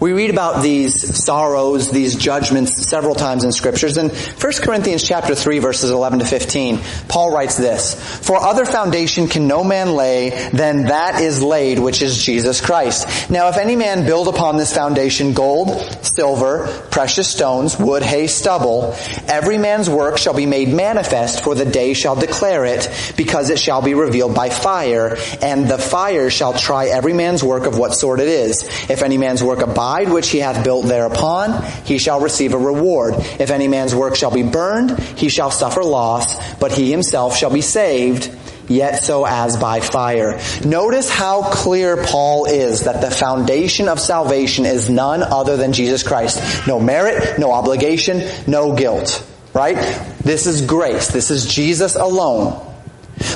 [0.00, 3.96] We read about these sorrows, these judgments several times in scriptures.
[3.96, 7.94] In 1 Corinthians chapter 3 verses 11 to 15, Paul writes this,
[8.26, 13.30] For other foundation can no man lay than that is laid, which is Jesus Christ.
[13.30, 18.94] Now if any man build upon this foundation gold, silver, precious stones, wood, hay, stubble,
[19.28, 23.58] every man's work shall be made manifest, for the day shall declare it, because it
[23.58, 27.94] shall be revealed by fire, and the fire shall try every man's work of what
[27.94, 28.64] sort it is.
[28.90, 33.14] If any man's work abide, which he hath built thereupon, he shall receive a reward.
[33.16, 37.50] If any man's work shall be burned, he shall suffer loss, but he himself shall
[37.50, 38.30] be saved,
[38.68, 40.40] yet so as by fire.
[40.64, 46.02] Notice how clear Paul is that the foundation of salvation is none other than Jesus
[46.02, 46.66] Christ.
[46.66, 49.24] No merit, no obligation, no guilt.
[49.52, 49.76] Right?
[50.24, 51.08] This is grace.
[51.08, 52.60] This is Jesus alone.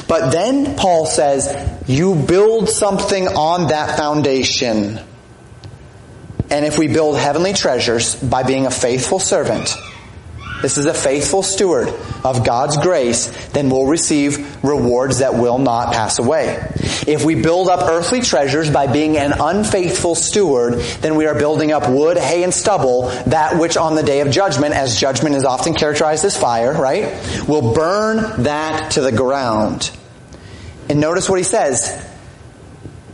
[0.09, 1.47] But then Paul says,
[1.87, 4.99] you build something on that foundation.
[6.51, 9.77] And if we build heavenly treasures by being a faithful servant,
[10.63, 11.89] this is a faithful steward
[12.25, 16.67] of God's grace, then we'll receive rewards that will not pass away.
[17.07, 21.71] If we build up earthly treasures by being an unfaithful steward, then we are building
[21.71, 25.45] up wood, hay, and stubble, that which on the day of judgment, as judgment is
[25.45, 27.07] often characterized as fire, right,
[27.47, 29.93] will burn that to the ground.
[30.89, 32.08] And notice what he says.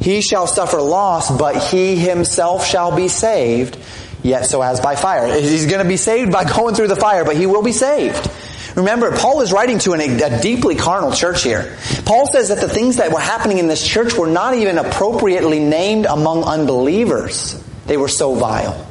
[0.05, 3.79] He shall suffer loss, but he himself shall be saved
[4.23, 5.41] yet so as by fire.
[5.41, 8.31] He's going to be saved by going through the fire, but he will be saved.
[8.77, 11.75] Remember, Paul is writing to an, a deeply carnal church here.
[12.05, 15.59] Paul says that the things that were happening in this church were not even appropriately
[15.59, 17.59] named among unbelievers.
[17.87, 18.87] They were so vile.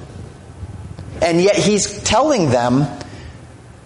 [1.21, 2.87] And yet he's telling them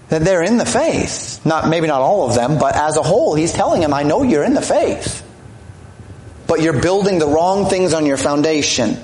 [0.07, 1.45] that they're in the faith.
[1.45, 4.23] Not, maybe not all of them, but as a whole, he's telling them, I know
[4.23, 5.26] you're in the faith.
[6.47, 8.97] But you're building the wrong things on your foundation.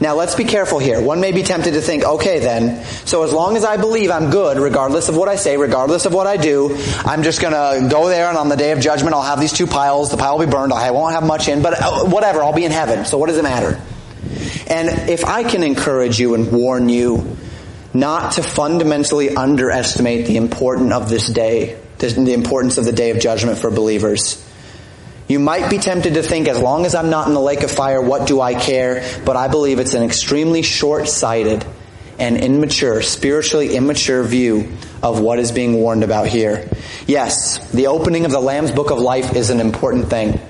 [0.00, 1.00] Now let's be careful here.
[1.00, 4.30] One may be tempted to think, okay then, so as long as I believe I'm
[4.30, 8.08] good, regardless of what I say, regardless of what I do, I'm just gonna go
[8.08, 10.44] there and on the day of judgment I'll have these two piles, the pile will
[10.44, 13.16] be burned, I won't have much in, but uh, whatever, I'll be in heaven, so
[13.16, 13.80] what does it matter?
[14.66, 17.36] And if I can encourage you and warn you
[17.94, 23.18] not to fundamentally underestimate the importance of this day, the importance of the day of
[23.18, 24.45] judgment for believers,
[25.28, 27.70] you might be tempted to think, as long as I'm not in the lake of
[27.70, 29.04] fire, what do I care?
[29.24, 31.64] But I believe it's an extremely short-sighted
[32.18, 34.72] and immature, spiritually immature view
[35.02, 36.70] of what is being warned about here.
[37.06, 40.40] Yes, the opening of the Lamb's Book of Life is an important thing.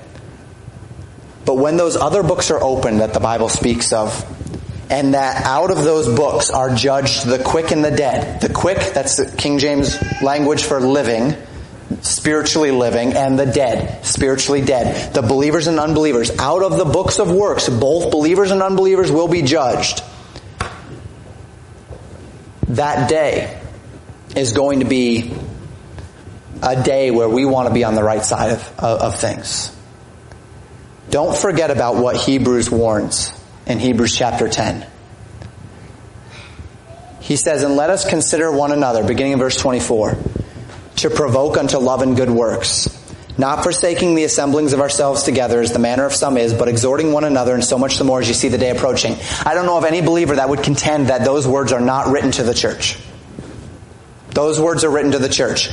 [1.45, 4.25] But when those other books are opened that the Bible speaks of,
[4.89, 8.39] and that out of those books are judged the quick and the dead.
[8.41, 11.35] The quick, that's King James language for living,
[12.01, 15.13] spiritually living, and the dead, spiritually dead.
[15.13, 16.31] The believers and unbelievers.
[16.37, 20.03] Out of the books of works, both believers and unbelievers will be judged.
[22.69, 23.61] That day
[24.35, 25.33] is going to be
[26.61, 29.73] a day where we want to be on the right side of, of things.
[31.09, 33.31] Don't forget about what Hebrews warns
[33.65, 34.85] in Hebrews chapter 10.
[37.21, 40.17] He says, and let us consider one another, beginning in verse 24
[40.97, 42.89] to provoke unto love and good works,
[43.37, 47.11] not forsaking the assemblings of ourselves together as the manner of some is, but exhorting
[47.11, 49.15] one another, and so much the more as you see the day approaching.
[49.45, 52.31] I don't know of any believer that would contend that those words are not written
[52.31, 52.97] to the church.
[54.31, 55.69] Those words are written to the church.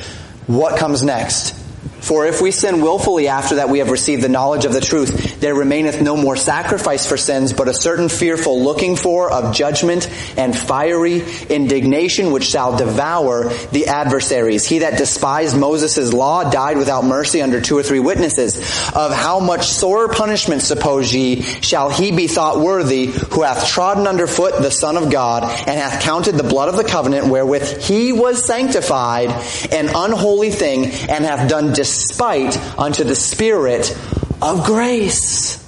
[0.46, 1.63] What comes next?
[2.04, 5.40] For if we sin wilfully after that we have received the knowledge of the truth,
[5.40, 10.10] there remaineth no more sacrifice for sins, but a certain fearful looking for of judgment
[10.36, 14.66] and fiery indignation which shall devour the adversaries.
[14.66, 18.58] He that despised Moses' law died without mercy under two or three witnesses.
[18.94, 24.06] Of how much sore punishment, suppose ye, shall he be thought worthy who hath trodden
[24.06, 27.82] under foot the Son of God and hath counted the blood of the covenant wherewith
[27.82, 29.30] he was sanctified
[29.72, 33.96] an unholy thing and hath done dis despite unto the Spirit
[34.42, 35.60] of grace.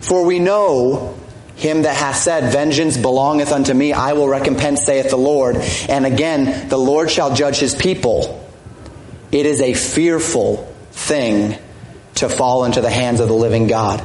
[0.00, 1.18] For we know
[1.56, 5.56] him that hath said, Vengeance belongeth unto me, I will recompense, saith the Lord.
[5.88, 8.48] And again, the Lord shall judge his people.
[9.30, 11.56] It is a fearful thing
[12.16, 14.04] to fall into the hands of the living God.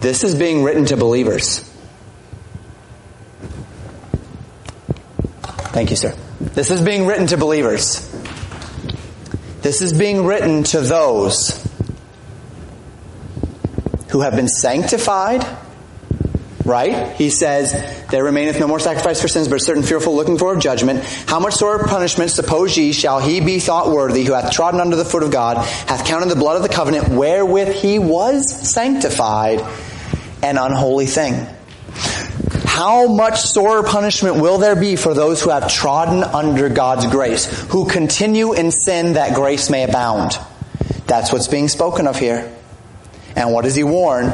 [0.00, 1.60] This is being written to believers.
[5.72, 6.14] Thank you, sir.
[6.40, 8.08] This is being written to believers.
[9.62, 11.66] This is being written to those
[14.10, 15.44] who have been sanctified,
[16.64, 17.14] right?
[17.16, 17.72] He says,
[18.10, 21.02] there remaineth no more sacrifice for sins, but a certain fearful looking for of judgment.
[21.26, 24.96] How much sore punishment, suppose ye, shall he be thought worthy, who hath trodden under
[24.96, 29.60] the foot of God, hath counted the blood of the covenant wherewith he was sanctified,
[30.42, 31.46] an unholy thing?
[32.78, 37.46] How much sore punishment will there be for those who have trodden under God's grace,
[37.70, 40.38] who continue in sin that grace may abound?
[41.08, 42.54] That's what's being spoken of here.
[43.34, 44.32] And what does he warn?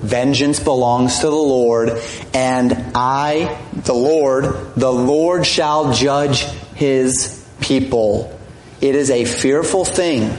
[0.00, 2.02] Vengeance belongs to the Lord,
[2.34, 6.40] and I, the Lord, the Lord shall judge
[6.74, 8.36] his people.
[8.80, 10.36] It is a fearful thing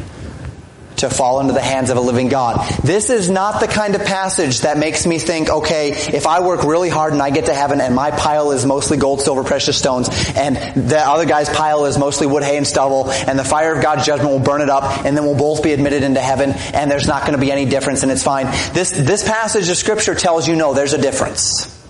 [0.98, 2.68] to fall into the hands of a living God.
[2.84, 6.64] This is not the kind of passage that makes me think, okay, if I work
[6.64, 9.78] really hard and I get to heaven and my pile is mostly gold, silver, precious
[9.78, 10.56] stones, and
[10.90, 14.06] the other guy's pile is mostly wood, hay, and stubble, and the fire of God's
[14.06, 17.08] judgment will burn it up, and then we'll both be admitted into heaven, and there's
[17.08, 18.46] not going to be any difference, and it's fine.
[18.74, 21.85] This, this passage of scripture tells you no, there's a difference.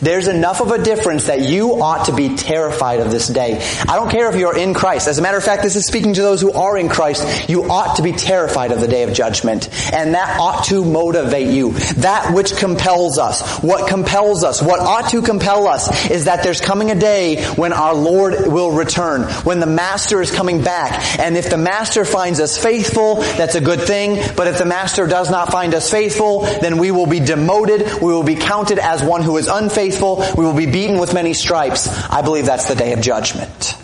[0.00, 3.60] There's enough of a difference that you ought to be terrified of this day.
[3.88, 5.08] I don't care if you're in Christ.
[5.08, 7.48] As a matter of fact, this is speaking to those who are in Christ.
[7.48, 9.68] You ought to be terrified of the day of judgment.
[9.92, 11.72] And that ought to motivate you.
[11.98, 13.62] That which compels us.
[13.62, 17.72] What compels us, what ought to compel us is that there's coming a day when
[17.72, 19.22] our Lord will return.
[19.44, 21.18] When the Master is coming back.
[21.18, 24.20] And if the Master finds us faithful, that's a good thing.
[24.36, 28.00] But if the Master does not find us faithful, then we will be demoted.
[28.00, 30.24] We will be counted as one who is unfaithful faithful.
[30.36, 31.88] We will be beaten with many stripes.
[31.88, 33.76] I believe that's the day of judgment.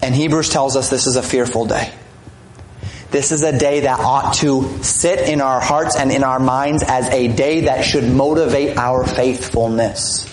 [0.00, 1.92] And Hebrews tells us this is a fearful day.
[3.10, 6.82] This is a day that ought to sit in our hearts and in our minds
[6.82, 10.26] as a day that should motivate our faithfulness.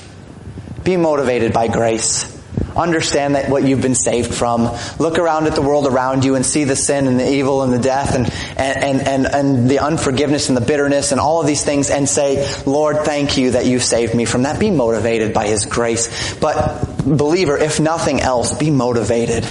[0.83, 2.38] Be motivated by grace.
[2.79, 4.73] Understand that what you've been saved from.
[4.97, 7.73] Look around at the world around you and see the sin and the evil and
[7.73, 11.63] the death and, and, and, and, the unforgiveness and the bitterness and all of these
[11.63, 14.59] things and say, Lord, thank you that you saved me from that.
[14.59, 16.35] Be motivated by His grace.
[16.35, 19.45] But believer, if nothing else, be motivated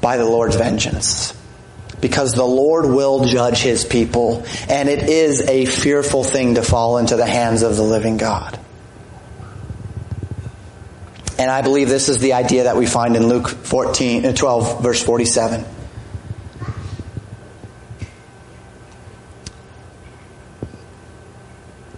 [0.00, 1.32] by the Lord's vengeance
[2.04, 6.98] because the Lord will judge his people, and it is a fearful thing to fall
[6.98, 8.60] into the hands of the living God.
[11.38, 14.82] And I believe this is the idea that we find in Luke 14, uh, 12,
[14.82, 15.64] verse 47.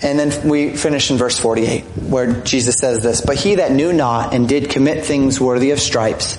[0.03, 3.93] And then we finish in verse 48, where Jesus says this, But he that knew
[3.93, 6.39] not and did commit things worthy of stripes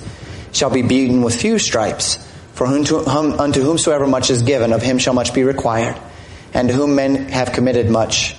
[0.52, 2.16] shall be beaten with few stripes.
[2.54, 6.00] For unto whomsoever much is given, of him shall much be required.
[6.54, 8.34] And to whom men have committed much,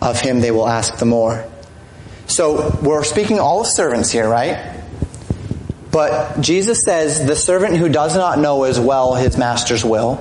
[0.00, 1.44] of him they will ask the more.
[2.26, 4.82] So we're speaking all of servants here, right?
[5.90, 10.16] But Jesus says the servant who does not know as well his master's will,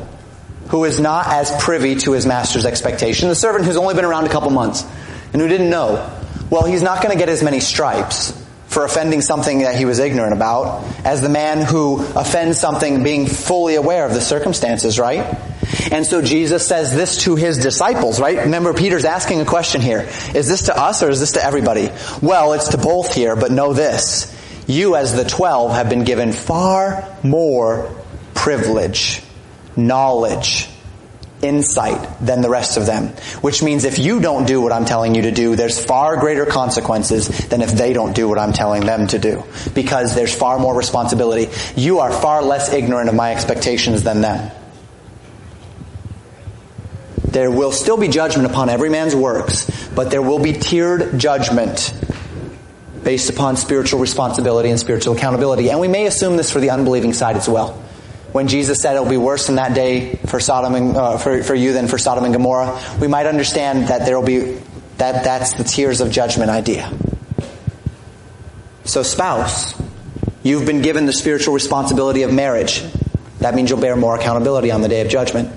[0.69, 4.25] who is not as privy to his master's expectation, the servant who's only been around
[4.25, 4.85] a couple months
[5.33, 6.11] and who didn't know,
[6.49, 8.31] well, he's not going to get as many stripes
[8.67, 13.25] for offending something that he was ignorant about as the man who offends something being
[13.25, 15.37] fully aware of the circumstances, right?
[15.91, 18.37] And so Jesus says this to his disciples, right?
[18.39, 20.09] Remember, Peter's asking a question here.
[20.33, 21.89] Is this to us or is this to everybody?
[22.21, 24.33] Well, it's to both here, but know this.
[24.67, 27.95] You as the twelve have been given far more
[28.33, 29.21] privilege,
[29.75, 30.67] knowledge,
[31.41, 33.09] insight than the rest of them.
[33.41, 36.45] Which means if you don't do what I'm telling you to do, there's far greater
[36.45, 39.43] consequences than if they don't do what I'm telling them to do.
[39.73, 41.51] Because there's far more responsibility.
[41.75, 44.51] You are far less ignorant of my expectations than them.
[47.35, 51.93] There will still be judgment upon every man's works, but there will be tiered judgment
[53.03, 55.69] based upon spiritual responsibility and spiritual accountability.
[55.69, 57.73] And we may assume this for the unbelieving side as well.
[58.31, 61.53] When Jesus said it'll be worse in that day for Sodom and, uh, for, for
[61.53, 64.57] you than for Sodom and Gomorrah, we might understand that there will be
[64.99, 66.89] that that's the tiers of judgment idea.
[68.85, 69.73] So spouse,
[70.41, 72.81] you've been given the spiritual responsibility of marriage.
[73.39, 75.53] That means you'll bear more accountability on the day of judgment.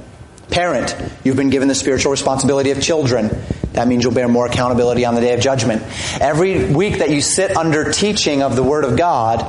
[0.51, 3.31] Parent, you've been given the spiritual responsibility of children.
[3.73, 5.83] That means you'll bear more accountability on the day of judgment.
[6.21, 9.47] Every week that you sit under teaching of the Word of God,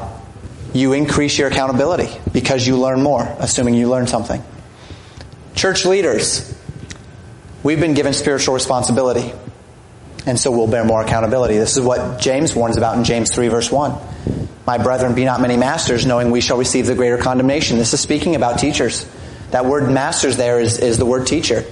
[0.74, 4.44] you increase your accountability because you learn more, assuming you learn something.
[5.56, 6.54] Church leaders,
[7.64, 9.34] we've been given spiritual responsibility,
[10.26, 11.58] and so we'll bear more accountability.
[11.58, 13.98] This is what James warns about in James 3 verse 1.
[14.68, 17.80] My brethren, be not many masters, knowing we shall receive the greater condemnation.
[17.80, 19.06] This is speaking about teachers.
[19.52, 21.66] That word masters there is, is the word teacher.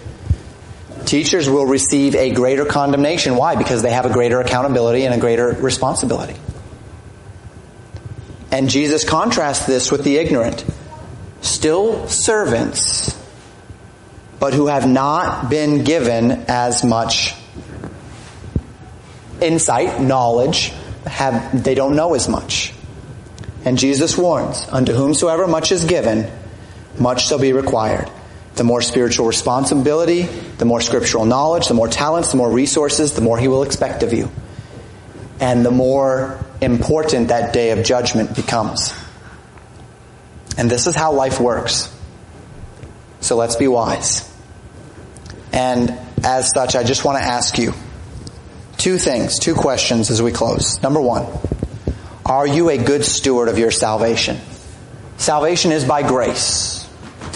[1.05, 3.35] Teachers will receive a greater condemnation.
[3.35, 3.55] Why?
[3.55, 6.35] Because they have a greater accountability and a greater responsibility.
[8.51, 10.65] And Jesus contrasts this with the ignorant.
[11.41, 13.17] Still servants,
[14.39, 17.35] but who have not been given as much
[19.41, 20.73] insight, knowledge,
[21.05, 22.73] have, they don't know as much.
[23.63, 26.31] And Jesus warns, unto whomsoever much is given,
[26.99, 28.09] much shall be required.
[28.55, 33.21] The more spiritual responsibility, the more scriptural knowledge, the more talents, the more resources, the
[33.21, 34.31] more he will expect of you.
[35.39, 38.93] And the more important that day of judgment becomes.
[40.57, 41.93] And this is how life works.
[43.21, 44.27] So let's be wise.
[45.53, 45.91] And
[46.23, 47.73] as such, I just want to ask you
[48.77, 50.81] two things, two questions as we close.
[50.81, 51.27] Number one,
[52.25, 54.37] are you a good steward of your salvation?
[55.17, 56.86] Salvation is by grace,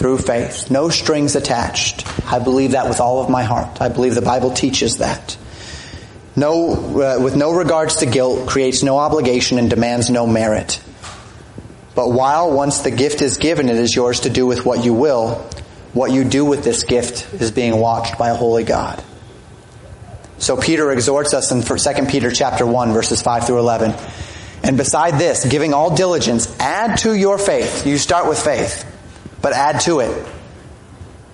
[0.02, 2.08] through faith, no strings attached.
[2.26, 3.80] I believe that with all of my heart.
[3.80, 5.38] I believe the Bible teaches that.
[6.36, 10.82] No, uh, with no regards to guilt, creates no obligation and demands no merit.
[11.94, 14.96] But while once the gift is given, it is yours to do with what you
[14.96, 15.36] will.
[15.94, 19.04] What you do with this gift is being watched by a holy God.
[20.40, 23.94] So Peter exhorts us in 2 Peter chapter 1 verses 5 through 11.
[24.64, 27.86] And beside this, giving all diligence, add to your faith.
[27.86, 28.84] You start with faith,
[29.42, 30.28] but add to it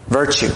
[0.08, 0.52] virtue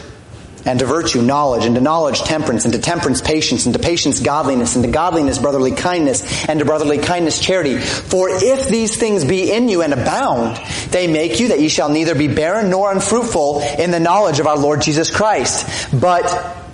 [0.65, 4.19] and to virtue knowledge, and to knowledge temperance, and to temperance patience, and to patience
[4.19, 7.79] godliness, and to godliness brotherly kindness, and to brotherly kindness charity.
[7.79, 10.59] For if these things be in you and abound,
[10.91, 14.47] they make you that ye shall neither be barren nor unfruitful in the knowledge of
[14.47, 15.89] our Lord Jesus Christ.
[15.99, 16.29] But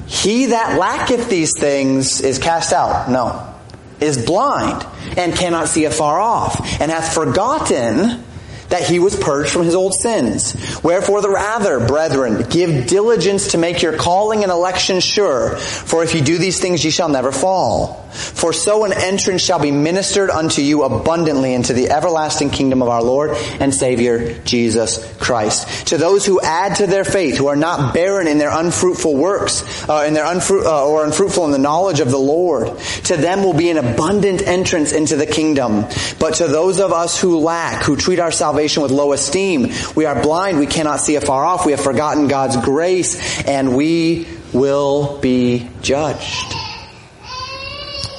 [0.06, 3.10] he that lacketh these things is cast out.
[3.10, 3.54] No.
[4.00, 4.86] Is blind,
[5.18, 8.24] and cannot see afar off, and hath forgotten
[8.70, 10.82] that he was purged from his old sins.
[10.84, 16.16] Wherefore the rather, brethren, give diligence to make your calling and election sure, for if
[16.16, 18.07] you do these things ye shall never fall.
[18.18, 22.90] For so an entrance shall be ministered unto you abundantly into the everlasting kingdom of
[22.90, 25.88] our Lord and Savior Jesus Christ.
[25.88, 29.64] To those who add to their faith, who are not barren in their unfruitful works,
[29.90, 33.44] uh, in their unfruit, uh, or unfruitful in the knowledge of the Lord, to them
[33.44, 35.86] will be an abundant entrance into the kingdom.
[36.20, 40.06] But to those of us who lack, who treat our salvation with low esteem, we
[40.06, 45.20] are blind, we cannot see afar off, we have forgotten God's grace, and we will
[45.20, 46.57] be judged.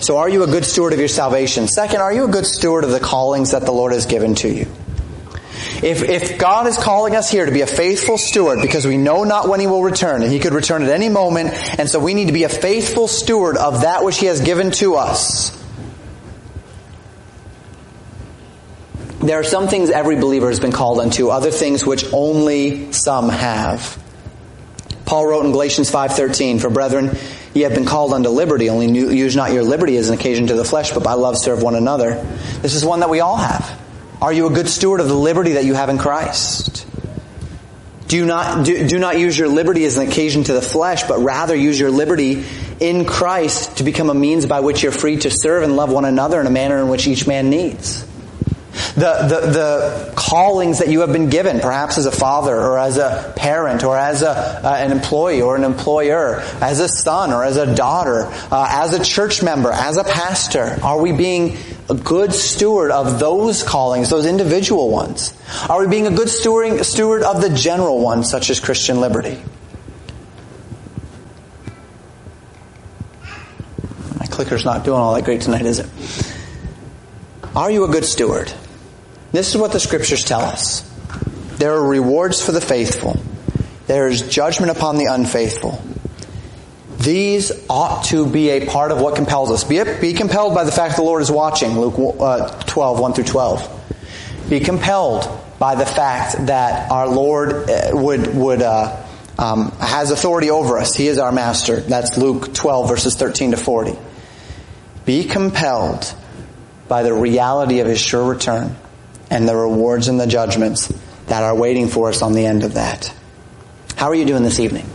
[0.09, 1.68] So are you a good steward of your salvation?
[1.68, 4.48] Second, are you a good steward of the callings that the Lord has given to
[4.48, 4.62] you?
[5.82, 9.24] If, if God is calling us here to be a faithful steward because we know
[9.24, 12.14] not when He will return and He could return at any moment and so we
[12.14, 15.51] need to be a faithful steward of that which He has given to us.
[19.20, 23.28] There are some things every believer has been called unto, other things which only some
[23.28, 24.02] have.
[25.05, 27.14] Paul wrote in Galatians 5:13, "For brethren,
[27.59, 30.55] Ye have been called unto liberty, only use not your liberty as an occasion to
[30.55, 32.24] the flesh, but by love serve one another.
[32.62, 33.80] This is one that we all have.
[34.22, 36.86] Are you a good steward of the liberty that you have in Christ?
[38.06, 41.18] Do not, do, do not use your liberty as an occasion to the flesh, but
[41.18, 42.44] rather use your liberty
[42.78, 46.05] in Christ to become a means by which you're free to serve and love one
[46.05, 48.07] another in a manner in which each man needs
[48.98, 52.98] the, the, the callings that you have been given, perhaps as a father or as
[52.98, 57.44] a parent or as a, uh, an employee or an employer, as a son or
[57.44, 60.78] as a daughter, uh, as a church member, as a pastor.
[60.82, 61.56] Are we being
[61.88, 65.32] a good steward of those callings, those individual ones?
[65.68, 69.40] Are we being a good steward, steward of the general ones, such as Christian liberty?
[74.18, 75.88] My clicker's not doing all that great tonight, is it?
[77.56, 78.52] Are you a good steward?
[79.30, 80.80] This is what the scriptures tell us.
[81.59, 83.20] There are rewards for the faithful.
[83.86, 85.82] There is judgment upon the unfaithful.
[86.98, 89.64] These ought to be a part of what compels us.
[89.64, 93.24] Be, be compelled by the fact the Lord is watching, Luke uh, 12, 1 through
[93.24, 94.46] 12.
[94.48, 95.28] Be compelled
[95.59, 99.05] by the fact that our Lord uh, would, would, uh,
[99.38, 100.94] um, has authority over us.
[100.94, 101.80] He is our master.
[101.80, 103.96] That's Luke 12 verses 13 to 40.
[105.05, 106.14] Be compelled
[106.88, 108.74] by the reality of His sure return
[109.30, 110.92] and the rewards and the judgments
[111.26, 113.14] that are waiting for us on the end of that.
[113.96, 114.88] How are you doing this evening?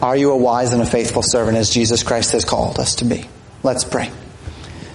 [0.00, 3.04] Are you a wise and a faithful servant as Jesus Christ has called us to
[3.04, 3.28] be?
[3.62, 4.12] Let's pray.